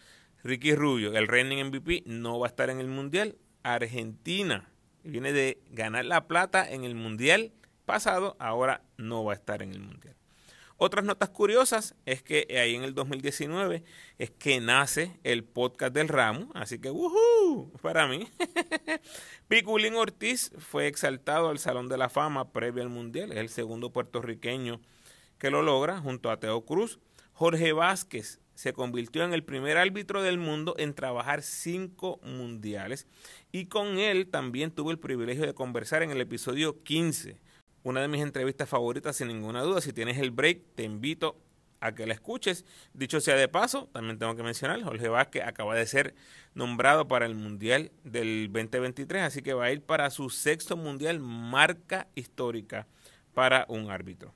Ricky 0.44 0.76
Rubio, 0.76 1.18
el 1.18 1.28
reigning 1.28 1.66
MVP, 1.66 2.04
no 2.06 2.38
va 2.38 2.46
a 2.46 2.50
estar 2.52 2.70
en 2.70 2.80
el 2.80 2.90
Mundial. 2.90 3.40
Argentina 3.64 4.70
viene 5.04 5.34
de 5.34 5.64
ganar 5.72 6.06
la 6.06 6.28
plata 6.28 6.70
en 6.70 6.84
el 6.84 6.94
Mundial 6.94 7.54
pasado, 7.86 8.36
ahora 8.40 8.84
no 8.98 9.24
va 9.24 9.34
a 9.34 9.36
estar 9.36 9.62
en 9.62 9.72
el 9.72 9.80
Mundial. 9.80 10.16
Otras 10.78 11.06
notas 11.06 11.30
curiosas 11.30 11.96
es 12.06 12.24
que 12.24 12.48
ahí 12.60 12.76
en 12.76 12.84
el 12.84 12.94
2019 12.94 13.84
es 14.18 14.32
que 14.32 14.60
nace 14.60 15.20
el 15.24 15.44
podcast 15.44 15.94
del 15.94 16.08
ramo, 16.08 16.50
así 16.56 16.80
que 16.80 16.90
¡woohoo! 16.90 17.72
para 17.82 18.08
mí. 18.08 18.28
Piculín 19.48 19.94
Ortiz 19.94 20.52
fue 20.58 20.88
exaltado 20.88 21.50
al 21.50 21.60
Salón 21.60 21.88
de 21.90 21.98
la 21.98 22.10
Fama 22.10 22.52
previo 22.52 22.82
al 22.82 22.90
Mundial, 22.90 23.32
es 23.32 23.38
el 23.38 23.50
segundo 23.50 23.92
puertorriqueño 23.92 24.82
que 25.38 25.52
lo 25.52 25.62
logra 25.62 26.00
junto 26.00 26.32
a 26.32 26.40
Teo 26.40 26.66
Cruz. 26.66 27.00
Jorge 27.34 27.72
Vázquez 27.72 28.40
se 28.56 28.74
convirtió 28.74 29.24
en 29.24 29.34
el 29.34 29.44
primer 29.44 29.78
árbitro 29.78 30.22
del 30.22 30.38
mundo 30.38 30.76
en 30.78 30.94
trabajar 30.94 31.42
cinco 31.42 32.20
mundiales 32.24 33.08
y 33.52 33.66
con 33.66 34.00
él 34.00 34.30
también 34.30 34.72
tuve 34.72 34.92
el 34.92 35.00
privilegio 35.00 35.46
de 35.46 35.54
conversar 35.54 36.04
en 36.04 36.12
el 36.12 36.22
episodio 36.22 36.84
15. 36.84 37.40
Una 37.84 38.02
de 38.02 38.08
mis 38.08 38.22
entrevistas 38.22 38.70
favoritas 38.70 39.18
sin 39.18 39.28
ninguna 39.28 39.62
duda. 39.62 39.82
Si 39.82 39.92
tienes 39.92 40.18
el 40.18 40.32
break, 40.32 40.62
te 40.76 40.84
invito 40.84 41.38
a 41.84 41.94
que 41.94 42.08
la 42.08 42.14
escuches. 42.14 42.66
Dicho 42.94 43.20
sea 43.20 43.36
de 43.36 43.50
paso, 43.50 43.90
también 43.92 44.18
tengo 44.18 44.36
que 44.36 44.44
mencionar, 44.44 44.82
Jorge 44.82 45.10
Vázquez 45.10 45.44
acaba 45.44 45.76
de 45.76 45.86
ser 45.86 46.16
nombrado 46.54 47.08
para 47.08 47.26
el 47.26 47.36
Mundial 47.36 47.92
del 48.06 48.50
2023, 48.52 49.24
así 49.24 49.42
que 49.42 49.54
va 49.54 49.66
a 49.66 49.72
ir 49.72 49.82
para 49.82 50.10
su 50.10 50.30
sexto 50.30 50.78
Mundial, 50.78 51.20
marca 51.20 52.08
histórica 52.16 52.88
para 53.34 53.66
un 53.68 53.92
árbitro. 53.92 54.34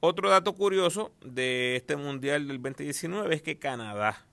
Otro 0.00 0.28
dato 0.28 0.54
curioso 0.54 1.14
de 1.24 1.76
este 1.76 1.96
Mundial 1.96 2.46
del 2.46 2.60
2019 2.60 3.34
es 3.36 3.42
que 3.42 3.58
Canadá 3.58 4.26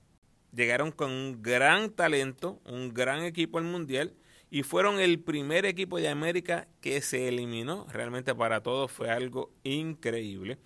llegaron 0.52 0.92
con 0.92 1.10
un 1.10 1.42
gran 1.42 1.90
talento, 1.90 2.60
un 2.66 2.92
gran 2.92 3.22
equipo 3.22 3.56
al 3.56 3.64
Mundial 3.64 4.12
y 4.50 4.64
fueron 4.64 4.98
el 4.98 5.20
primer 5.20 5.64
equipo 5.64 5.98
de 5.98 6.08
América 6.08 6.66
que 6.80 7.00
se 7.00 7.28
eliminó. 7.28 7.86
Realmente 7.90 8.34
para 8.34 8.62
todos 8.62 8.90
fue 8.90 9.10
algo 9.10 9.52
increíble. 9.62 10.58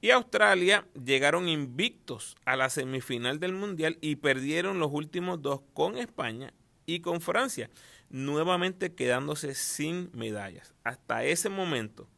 Y 0.00 0.10
Australia 0.10 0.86
llegaron 0.94 1.48
invictos 1.48 2.36
a 2.44 2.56
la 2.56 2.70
semifinal 2.70 3.38
del 3.38 3.52
Mundial 3.52 3.98
y 4.00 4.16
perdieron 4.16 4.78
los 4.78 4.90
últimos 4.92 5.42
dos 5.42 5.60
con 5.74 5.98
España 5.98 6.52
y 6.86 7.00
con 7.00 7.20
Francia, 7.20 7.70
nuevamente 8.08 8.94
quedándose 8.94 9.54
sin 9.54 10.10
medallas. 10.12 10.74
Hasta 10.84 11.24
ese 11.24 11.50
momento, 11.50 12.08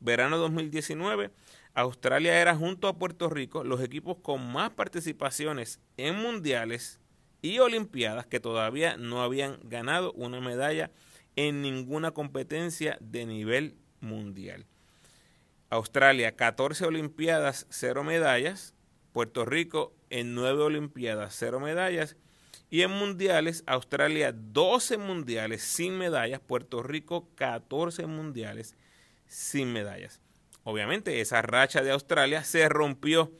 verano 0.00 0.38
2019, 0.38 1.32
Australia 1.74 2.40
era 2.40 2.54
junto 2.54 2.86
a 2.86 2.96
Puerto 2.96 3.28
Rico 3.28 3.64
los 3.64 3.82
equipos 3.82 4.18
con 4.22 4.52
más 4.52 4.70
participaciones 4.70 5.80
en 5.96 6.16
mundiales 6.16 7.00
y 7.42 7.58
olimpiadas 7.58 8.26
que 8.26 8.40
todavía 8.40 8.96
no 8.96 9.22
habían 9.22 9.58
ganado 9.64 10.12
una 10.12 10.40
medalla 10.40 10.90
en 11.36 11.60
ninguna 11.60 12.12
competencia 12.12 12.96
de 13.00 13.26
nivel 13.26 13.76
mundial. 14.00 14.66
Australia 15.68 16.36
14 16.36 16.86
olimpiadas, 16.86 17.66
0 17.70 18.04
medallas. 18.04 18.74
Puerto 19.12 19.44
Rico 19.44 19.94
en 20.08 20.34
9 20.34 20.62
olimpiadas, 20.62 21.34
0 21.38 21.60
medallas. 21.60 22.16
Y 22.70 22.82
en 22.82 22.90
mundiales, 22.90 23.64
Australia 23.66 24.32
12 24.32 24.96
mundiales 24.96 25.62
sin 25.62 25.98
medallas, 25.98 26.40
Puerto 26.40 26.82
Rico 26.82 27.28
14 27.34 28.06
mundiales 28.06 28.76
sin 29.26 29.72
medallas. 29.72 30.20
Obviamente 30.64 31.20
esa 31.20 31.42
racha 31.42 31.82
de 31.82 31.90
Australia 31.90 32.44
se 32.44 32.68
rompió 32.68 33.32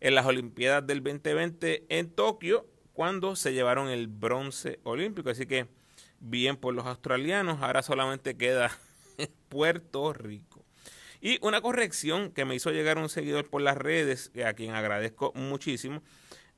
en 0.00 0.14
las 0.14 0.26
Olimpiadas 0.26 0.86
del 0.86 1.02
2020 1.02 1.86
en 1.88 2.10
Tokio 2.10 2.66
cuando 3.00 3.34
se 3.34 3.54
llevaron 3.54 3.88
el 3.88 4.08
bronce 4.08 4.78
olímpico. 4.82 5.30
Así 5.30 5.46
que 5.46 5.68
bien 6.18 6.58
por 6.58 6.74
los 6.74 6.84
australianos, 6.84 7.62
ahora 7.62 7.82
solamente 7.82 8.36
queda 8.36 8.70
Puerto 9.48 10.12
Rico. 10.12 10.66
Y 11.22 11.38
una 11.40 11.62
corrección 11.62 12.30
que 12.30 12.44
me 12.44 12.54
hizo 12.54 12.72
llegar 12.72 12.98
un 12.98 13.08
seguidor 13.08 13.48
por 13.48 13.62
las 13.62 13.78
redes, 13.78 14.30
a 14.44 14.52
quien 14.52 14.74
agradezco 14.74 15.32
muchísimo. 15.34 16.02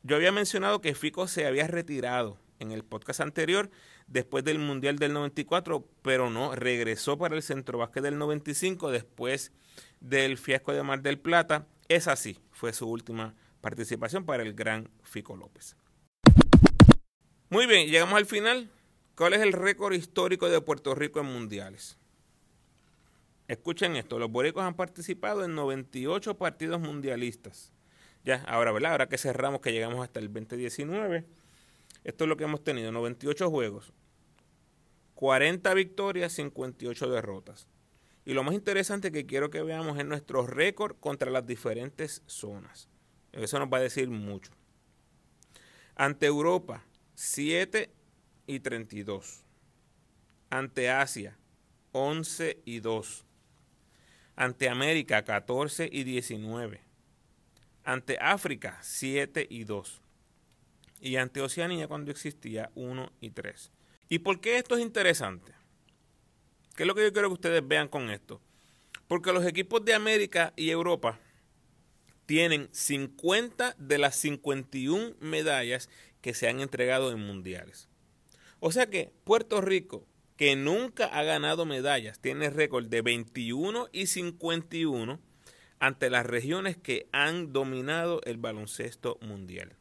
Yo 0.03 0.17
había 0.17 0.33
mencionado 0.33 0.81
que 0.81 0.97
Fico 0.97 1.29
se 1.29 1.47
había 1.47 1.69
retirado 1.69 2.39
en 2.59 2.73
el 2.73 2.83
podcast 2.83 3.21
anterior 3.21 3.71
después 4.09 4.43
del 4.43 4.59
Mundial 4.59 4.99
del 4.99 5.13
94, 5.13 5.87
pero 6.03 6.29
no, 6.29 6.57
regresó 6.57 7.19
para 7.19 7.37
el 7.37 7.45
Centro 7.45 7.79
Básquet 7.79 8.03
del 8.03 8.19
95 8.19 8.91
después 8.91 9.53
del 10.01 10.37
fiasco 10.39 10.73
de 10.73 10.83
Mar 10.83 11.03
del 11.03 11.21
Plata. 11.21 11.69
Es 11.87 12.09
así, 12.09 12.41
fue 12.51 12.73
su 12.73 12.91
última 12.91 13.37
participación 13.61 14.25
para 14.25 14.43
el 14.43 14.55
gran 14.55 14.91
Fico 15.05 15.37
López. 15.37 15.77
Muy 17.53 17.67
bien, 17.67 17.87
llegamos 17.89 18.15
al 18.15 18.25
final. 18.25 18.71
¿Cuál 19.15 19.35
es 19.35 19.43
el 19.43 19.53
récord 19.53 19.93
histórico 19.93 20.49
de 20.49 20.63
Puerto 20.63 20.95
Rico 20.95 21.21
en 21.21 21.27
mundiales? 21.27 21.99
Escuchen 23.47 23.95
esto, 23.95 24.19
los 24.19 24.31
boricos 24.31 24.63
han 24.63 24.73
participado 24.73 25.45
en 25.45 25.55
98 25.55 26.39
partidos 26.39 26.81
mundialistas. 26.81 27.71
Ya, 28.25 28.37
ahora, 28.49 28.73
¿verdad? 28.73 28.93
Ahora 28.93 29.11
que 29.11 29.19
cerramos, 29.19 29.61
que 29.61 29.71
llegamos 29.71 30.03
hasta 30.03 30.19
el 30.19 30.33
2019, 30.33 31.27
esto 32.05 32.25
es 32.25 32.29
lo 32.29 32.39
que 32.39 32.45
hemos 32.45 32.65
tenido, 32.65 32.91
98 32.91 33.51
juegos, 33.51 33.93
40 35.17 35.75
victorias, 35.75 36.33
58 36.33 37.11
derrotas. 37.11 37.69
Y 38.25 38.33
lo 38.33 38.45
más 38.45 38.55
interesante 38.55 39.13
que 39.13 39.27
quiero 39.27 39.51
que 39.51 39.61
veamos 39.61 39.99
es 39.99 40.07
nuestro 40.07 40.47
récord 40.47 40.97
contra 41.01 41.31
las 41.31 41.47
diferentes 41.47 42.23
zonas. 42.25 42.89
Eso 43.33 43.59
nos 43.59 43.69
va 43.69 43.77
a 43.77 43.83
decir 43.83 44.09
mucho. 44.09 44.53
Ante 45.95 46.25
Europa, 46.25 46.87
7 47.15 47.91
y 48.47 48.61
32. 48.61 49.45
Ante 50.51 50.91
Asia, 50.91 51.37
11 51.93 52.63
y 52.65 52.81
2. 52.81 53.25
ante 54.35 54.69
América 54.69 55.25
14 55.25 55.89
y 55.93 56.05
19, 56.05 56.81
ante 57.85 58.19
África 58.19 58.79
7 58.81 59.47
y 59.49 59.65
2 59.65 60.01
y 61.01 61.17
ante 61.17 61.41
Oceanía 61.41 61.89
cuando 61.89 62.11
existía 62.11 62.71
1 62.75 63.13
y 63.21 63.31
3. 63.31 63.71
¿Y 64.09 64.21
por 64.21 64.41
qué 64.41 64.59
esto 64.59 64.77
es 64.77 64.83
interesante? 64.83 65.53
¿Qué 66.77 66.85
es 66.85 66.87
lo 66.87 66.95
que 66.95 67.03
yo 67.03 67.13
quiero 67.13 67.29
que 67.29 67.35
ustedes 67.35 67.67
vean 67.67 67.89
con 67.89 68.11
esto? 68.11 68.41
Porque 69.07 69.33
los 69.33 69.45
equipos 69.45 69.85
de 69.85 69.95
América 69.95 70.53
y 70.57 70.71
Europa 70.71 71.19
tienen 72.25 72.69
50 72.73 73.75
de 73.79 73.99
las 73.99 74.17
51 74.17 75.17
medallas 75.21 75.91
que 76.23 76.33
se 76.33 76.49
han 76.49 76.61
entregado 76.61 77.13
en 77.13 77.21
mundiales. 77.21 77.91
O 78.61 78.73
sea 78.73 78.87
que 78.87 79.13
Puerto 79.25 79.61
Rico, 79.61 80.07
que 80.39 80.57
nunca 80.57 81.05
ha 81.07 81.23
ganado 81.25 81.67
medallas, 81.67 82.19
tiene 82.21 82.49
récord 82.49 82.87
de 82.87 83.03
21 83.03 83.91
y 83.93 84.07
51 84.07 85.21
ante 85.81 86.09
las 86.09 86.25
regiones 86.25 86.79
que 86.79 87.09
han 87.13 87.53
dominado 87.53 88.23
el 88.25 88.39
baloncesto 88.39 89.19
mundial. 89.21 89.77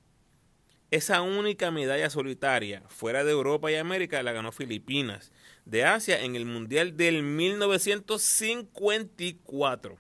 Esa 0.90 1.22
única 1.22 1.72
medalla 1.72 2.10
solitaria 2.10 2.84
fuera 2.90 3.24
de 3.24 3.32
Europa 3.32 3.72
y 3.72 3.76
América 3.76 4.22
la 4.24 4.34
ganó 4.34 4.52
Filipinas 4.52 5.32
de 5.64 5.86
Asia 5.86 6.22
en 6.22 6.36
el 6.36 6.46
Mundial 6.46 6.98
del 6.98 7.24
1954. 7.24 9.98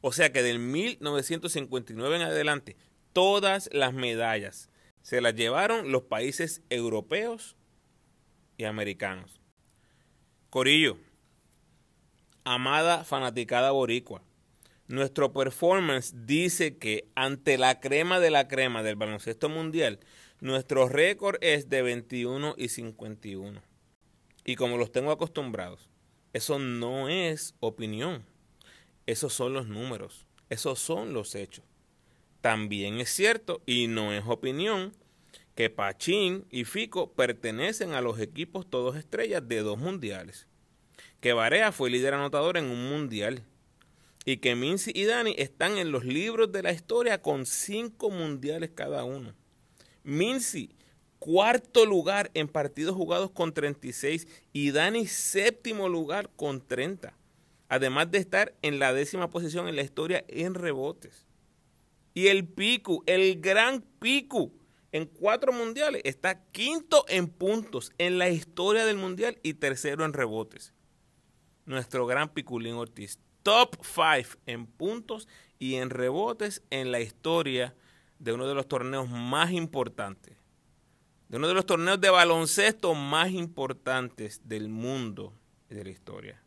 O 0.00 0.12
sea 0.12 0.32
que 0.32 0.42
del 0.42 0.60
1959 0.60 2.16
en 2.16 2.22
adelante, 2.22 2.78
todas 3.12 3.68
las 3.72 3.92
medallas 3.92 4.69
se 5.10 5.20
las 5.20 5.34
llevaron 5.34 5.90
los 5.90 6.04
países 6.04 6.62
europeos 6.70 7.56
y 8.56 8.62
americanos. 8.62 9.40
Corillo, 10.50 10.98
amada 12.44 13.02
fanaticada 13.02 13.72
boricua, 13.72 14.22
nuestro 14.86 15.32
performance 15.32 16.14
dice 16.26 16.78
que 16.78 17.08
ante 17.16 17.58
la 17.58 17.80
crema 17.80 18.20
de 18.20 18.30
la 18.30 18.46
crema 18.46 18.84
del 18.84 18.94
baloncesto 18.94 19.48
mundial, 19.48 19.98
nuestro 20.40 20.88
récord 20.88 21.38
es 21.40 21.68
de 21.68 21.82
21 21.82 22.54
y 22.56 22.68
51. 22.68 23.60
Y 24.44 24.54
como 24.54 24.78
los 24.78 24.92
tengo 24.92 25.10
acostumbrados, 25.10 25.88
eso 26.32 26.60
no 26.60 27.08
es 27.08 27.56
opinión. 27.58 28.24
Esos 29.06 29.32
son 29.32 29.54
los 29.54 29.66
números. 29.66 30.28
Esos 30.50 30.78
son 30.78 31.12
los 31.12 31.34
hechos. 31.34 31.64
También 32.40 33.00
es 33.00 33.10
cierto, 33.10 33.62
y 33.66 33.86
no 33.86 34.12
es 34.12 34.24
opinión, 34.26 34.94
que 35.54 35.68
Pachín 35.68 36.46
y 36.50 36.64
Fico 36.64 37.12
pertenecen 37.12 37.92
a 37.92 38.00
los 38.00 38.18
equipos 38.18 38.68
todos 38.68 38.96
estrellas 38.96 39.46
de 39.46 39.60
dos 39.60 39.78
mundiales. 39.78 40.46
Que 41.20 41.34
Barea 41.34 41.70
fue 41.70 41.90
líder 41.90 42.14
anotador 42.14 42.56
en 42.56 42.64
un 42.64 42.88
mundial 42.88 43.44
y 44.24 44.38
que 44.38 44.54
Mincy 44.54 44.92
y 44.94 45.04
Dani 45.04 45.34
están 45.38 45.76
en 45.76 45.92
los 45.92 46.04
libros 46.04 46.50
de 46.52 46.62
la 46.62 46.72
historia 46.72 47.20
con 47.20 47.46
cinco 47.46 48.10
mundiales 48.10 48.70
cada 48.74 49.04
uno. 49.04 49.34
Mincy, 50.02 50.74
cuarto 51.18 51.84
lugar 51.84 52.30
en 52.32 52.48
partidos 52.48 52.96
jugados 52.96 53.30
con 53.30 53.52
36 53.52 54.26
y 54.52 54.70
Dani 54.70 55.06
séptimo 55.06 55.88
lugar 55.88 56.30
con 56.36 56.66
30. 56.66 57.14
Además 57.68 58.10
de 58.10 58.18
estar 58.18 58.54
en 58.62 58.78
la 58.78 58.92
décima 58.94 59.30
posición 59.30 59.68
en 59.68 59.76
la 59.76 59.82
historia 59.82 60.24
en 60.28 60.54
rebotes. 60.54 61.29
Y 62.14 62.28
el 62.28 62.46
Piku, 62.46 63.02
el 63.06 63.40
gran 63.40 63.82
Piku, 64.00 64.52
en 64.92 65.06
cuatro 65.06 65.52
mundiales, 65.52 66.02
está 66.04 66.44
quinto 66.46 67.04
en 67.08 67.28
puntos 67.28 67.92
en 67.98 68.18
la 68.18 68.28
historia 68.28 68.84
del 68.84 68.96
mundial 68.96 69.38
y 69.42 69.54
tercero 69.54 70.04
en 70.04 70.12
rebotes. 70.12 70.74
Nuestro 71.66 72.06
gran 72.06 72.30
Piculín 72.30 72.74
Ortiz 72.74 73.18
top 73.42 73.76
5 73.82 74.40
en 74.46 74.66
puntos 74.66 75.28
y 75.58 75.76
en 75.76 75.90
rebotes 75.90 76.62
en 76.70 76.92
la 76.92 77.00
historia 77.00 77.74
de 78.18 78.32
uno 78.32 78.46
de 78.46 78.54
los 78.54 78.68
torneos 78.68 79.08
más 79.08 79.50
importantes, 79.52 80.36
de 81.28 81.36
uno 81.36 81.48
de 81.48 81.54
los 81.54 81.66
torneos 81.66 82.00
de 82.00 82.10
baloncesto 82.10 82.94
más 82.94 83.30
importantes 83.30 84.42
del 84.44 84.68
mundo 84.68 85.32
y 85.70 85.74
de 85.74 85.84
la 85.84 85.90
historia. 85.90 86.42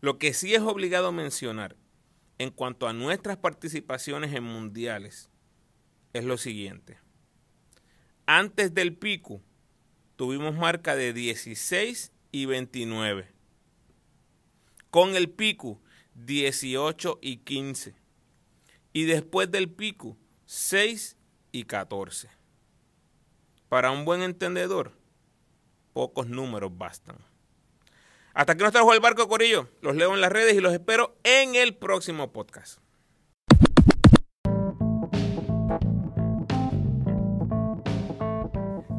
Lo 0.00 0.18
que 0.18 0.32
sí 0.32 0.54
es 0.54 0.62
obligado 0.62 1.12
mencionar 1.12 1.76
en 2.40 2.50
cuanto 2.50 2.88
a 2.88 2.94
nuestras 2.94 3.36
participaciones 3.36 4.32
en 4.32 4.42
mundiales 4.42 5.28
es 6.14 6.24
lo 6.24 6.38
siguiente. 6.38 6.96
Antes 8.24 8.72
del 8.72 8.96
pico 8.96 9.42
tuvimos 10.16 10.54
marca 10.54 10.96
de 10.96 11.12
16 11.12 12.14
y 12.32 12.46
29 12.46 13.28
con 14.88 15.16
el 15.16 15.28
pico 15.28 15.82
18 16.14 17.18
y 17.20 17.36
15. 17.36 17.94
Y 18.94 19.04
después 19.04 19.50
del 19.50 19.70
pico 19.70 20.16
6 20.46 21.18
y 21.52 21.64
14. 21.64 22.30
Para 23.68 23.90
un 23.90 24.06
buen 24.06 24.22
entendedor, 24.22 24.92
pocos 25.92 26.26
números 26.26 26.72
bastan. 26.74 27.18
Hasta 28.34 28.52
aquí 28.52 28.62
nos 28.62 28.72
trajo 28.72 28.92
el 28.94 29.00
barco 29.00 29.28
Corillo. 29.28 29.68
Los 29.80 29.96
leo 29.96 30.14
en 30.14 30.20
las 30.20 30.30
redes 30.30 30.54
y 30.54 30.60
los 30.60 30.72
espero 30.72 31.16
en 31.24 31.54
el 31.54 31.74
próximo 31.74 32.32
podcast. 32.32 32.80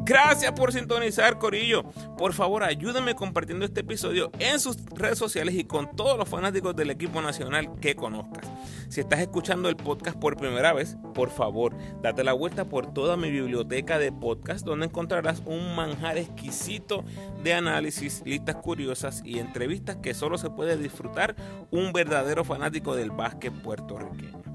Gracias 0.04 0.52
por 0.52 0.72
sintonizar, 0.72 1.38
Corillo. 1.38 1.84
Por 2.18 2.34
favor, 2.34 2.64
ayúdenme 2.64 3.14
compartiendo 3.14 3.64
este 3.64 3.80
episodio 3.80 4.30
en 4.38 4.60
sus 4.60 4.76
redes 4.90 5.18
sociales 5.18 5.54
y 5.54 5.64
con 5.64 5.96
todos 5.96 6.18
los 6.18 6.28
fanáticos 6.28 6.76
del 6.76 6.90
equipo 6.90 7.22
nacional 7.22 7.70
que 7.80 7.96
conozcas. 7.96 8.51
Si 8.92 9.00
estás 9.00 9.20
escuchando 9.20 9.70
el 9.70 9.76
podcast 9.76 10.18
por 10.18 10.36
primera 10.36 10.74
vez, 10.74 10.98
por 11.14 11.30
favor, 11.30 11.74
date 12.02 12.22
la 12.24 12.34
vuelta 12.34 12.66
por 12.66 12.92
toda 12.92 13.16
mi 13.16 13.30
biblioteca 13.30 13.98
de 13.98 14.12
podcast 14.12 14.66
donde 14.66 14.84
encontrarás 14.84 15.42
un 15.46 15.74
manjar 15.74 16.18
exquisito 16.18 17.02
de 17.42 17.54
análisis, 17.54 18.22
listas 18.26 18.56
curiosas 18.56 19.22
y 19.24 19.38
entrevistas 19.38 19.96
que 19.96 20.12
solo 20.12 20.36
se 20.36 20.50
puede 20.50 20.76
disfrutar 20.76 21.34
un 21.70 21.94
verdadero 21.94 22.44
fanático 22.44 22.94
del 22.94 23.12
básquet 23.12 23.54
puertorriqueño. 23.62 24.51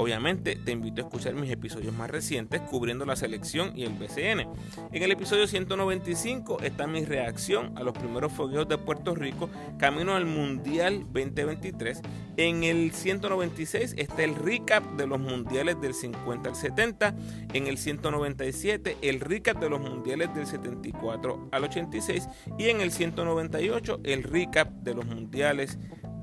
Obviamente 0.00 0.56
te 0.56 0.72
invito 0.72 1.02
a 1.02 1.04
escuchar 1.04 1.34
mis 1.34 1.50
episodios 1.50 1.92
más 1.92 2.08
recientes 2.08 2.62
cubriendo 2.62 3.04
la 3.04 3.16
selección 3.16 3.76
y 3.76 3.84
el 3.84 3.92
BCN. 3.92 4.48
En 4.92 5.02
el 5.02 5.12
episodio 5.12 5.46
195 5.46 6.62
está 6.62 6.86
mi 6.86 7.04
reacción 7.04 7.76
a 7.76 7.82
los 7.82 7.92
primeros 7.92 8.32
fogueos 8.32 8.66
de 8.66 8.78
Puerto 8.78 9.14
Rico 9.14 9.50
camino 9.78 10.14
al 10.14 10.24
Mundial 10.24 11.00
2023. 11.12 12.00
En 12.38 12.64
el 12.64 12.92
196 12.92 13.94
está 13.98 14.24
el 14.24 14.36
recap 14.36 14.82
de 14.96 15.06
los 15.06 15.20
mundiales 15.20 15.78
del 15.82 15.92
50 15.92 16.48
al 16.48 16.56
70. 16.56 17.14
En 17.52 17.66
el 17.66 17.76
197 17.76 18.96
el 19.02 19.20
recap 19.20 19.60
de 19.60 19.68
los 19.68 19.82
mundiales 19.82 20.34
del 20.34 20.46
74 20.46 21.50
al 21.52 21.64
86. 21.64 22.26
Y 22.58 22.70
en 22.70 22.80
el 22.80 22.90
198 22.90 24.00
el 24.04 24.22
recap 24.22 24.70
de 24.70 24.94
los 24.94 25.04
mundiales 25.04 25.78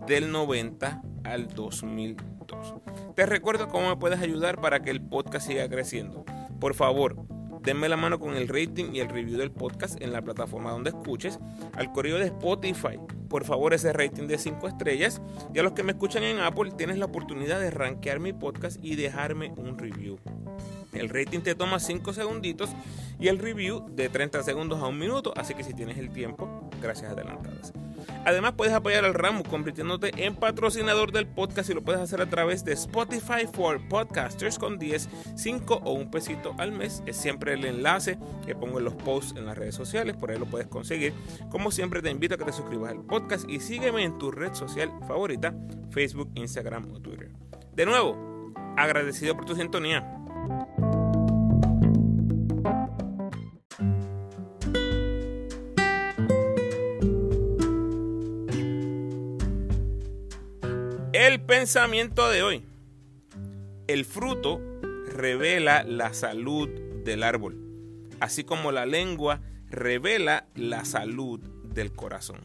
del 0.08 0.32
90 0.32 1.02
al 1.26 1.48
2002. 1.50 2.76
Te 3.16 3.26
recuerdo 3.26 3.68
cómo 3.68 3.90
me 3.90 3.98
puedes 3.98 4.20
ayudar 4.22 4.62
para 4.62 4.82
que 4.82 4.90
el 4.90 5.02
podcast 5.02 5.48
siga 5.48 5.68
creciendo. 5.68 6.24
Por 6.60 6.74
favor, 6.74 7.18
denme 7.62 7.90
la 7.90 7.98
mano 7.98 8.18
con 8.20 8.36
el 8.36 8.48
rating 8.48 8.94
y 8.94 9.02
el 9.02 9.10
review 9.10 9.38
del 9.38 9.52
podcast 9.52 10.02
en 10.02 10.14
la 10.14 10.22
plataforma 10.22 10.72
donde 10.72 10.92
escuches. 10.92 11.40
Al 11.74 11.92
correo 11.92 12.18
de 12.18 12.28
Spotify, 12.28 12.98
por 13.28 13.44
favor, 13.44 13.74
ese 13.74 13.92
rating 13.92 14.28
de 14.28 14.38
5 14.38 14.68
estrellas. 14.70 15.22
Y 15.54 15.60
a 15.60 15.64
los 15.64 15.74
que 15.74 15.84
me 15.84 15.92
escuchan 15.92 16.24
en 16.24 16.40
Apple, 16.40 16.72
tienes 16.78 16.98
la 16.98 17.06
oportunidad 17.06 17.60
de 17.60 17.70
rankear 17.70 18.22
mi 18.22 18.32
podcast 18.32 18.82
y 18.82 18.96
dejarme 18.96 19.52
un 19.58 19.78
review. 19.78 20.18
El 20.94 21.10
rating 21.10 21.42
te 21.42 21.54
toma 21.54 21.80
5 21.80 22.14
segunditos 22.14 22.70
y 23.20 23.28
el 23.28 23.40
review 23.40 23.86
de 23.90 24.08
30 24.08 24.42
segundos 24.44 24.82
a 24.82 24.88
un 24.88 24.98
minuto, 24.98 25.34
así 25.36 25.54
que 25.54 25.64
si 25.64 25.74
tienes 25.74 25.98
el 25.98 26.10
tiempo, 26.12 26.70
gracias 26.82 27.12
adelantadas. 27.12 27.74
Además 28.26 28.54
puedes 28.56 28.74
apoyar 28.74 29.06
al 29.06 29.14
ramo 29.14 29.44
convirtiéndote 29.44 30.12
en 30.26 30.36
patrocinador 30.36 31.12
del 31.12 31.28
podcast 31.28 31.70
y 31.70 31.74
lo 31.74 31.84
puedes 31.84 32.02
hacer 32.02 32.22
a 32.22 32.30
través 32.30 32.64
de 32.64 32.74
Spotify 32.74 33.48
for 33.52 33.80
Podcasters 33.88 34.60
con 34.60 34.78
10, 34.78 35.10
5 35.36 35.82
o 35.84 35.94
un 35.94 36.12
pesito 36.12 36.56
al 36.58 36.72
mes. 36.72 37.04
Es 37.06 37.18
siempre 37.18 37.54
el 37.54 37.66
enlace 37.66 38.18
que 38.46 38.56
pongo 38.56 38.80
en 38.80 38.86
los 38.86 38.96
posts 38.96 39.36
en 39.38 39.46
las 39.46 39.58
redes 39.58 39.76
sociales, 39.76 40.16
por 40.16 40.32
ahí 40.32 40.40
lo 40.40 40.46
puedes 40.46 40.68
conseguir. 40.68 41.14
Como 41.50 41.72
siempre 41.72 42.02
te 42.02 42.10
invito 42.10 42.36
a 42.36 42.38
que 42.38 42.46
te 42.46 42.54
suscribas 42.54 42.92
al 42.92 43.04
podcast 43.04 43.50
y 43.50 43.60
sígueme 43.60 44.04
en 44.04 44.18
tu 44.18 44.32
red 44.32 44.54
social 44.54 44.92
favorita, 45.08 45.54
Facebook, 45.92 46.32
Instagram 46.36 46.92
o 46.94 47.00
Twitter. 47.00 47.32
De 47.74 47.86
nuevo, 47.86 48.54
agradecido 48.76 49.36
por 49.36 49.46
tu 49.46 49.56
sintonía. 49.56 50.14
pensamiento 61.48 62.30
de 62.30 62.44
hoy. 62.44 62.64
El 63.88 64.04
fruto 64.04 64.62
revela 65.08 65.84
la 65.84 66.14
salud 66.14 66.70
del 67.06 67.24
árbol, 67.24 67.58
así 68.20 68.44
como 68.44 68.74
la 68.74 68.86
lengua 68.86 69.40
revela 69.70 70.46
la 70.56 70.84
salud 70.84 71.40
del 71.40 71.94
corazón. 71.94 72.42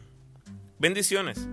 Bendiciones. 0.79 1.49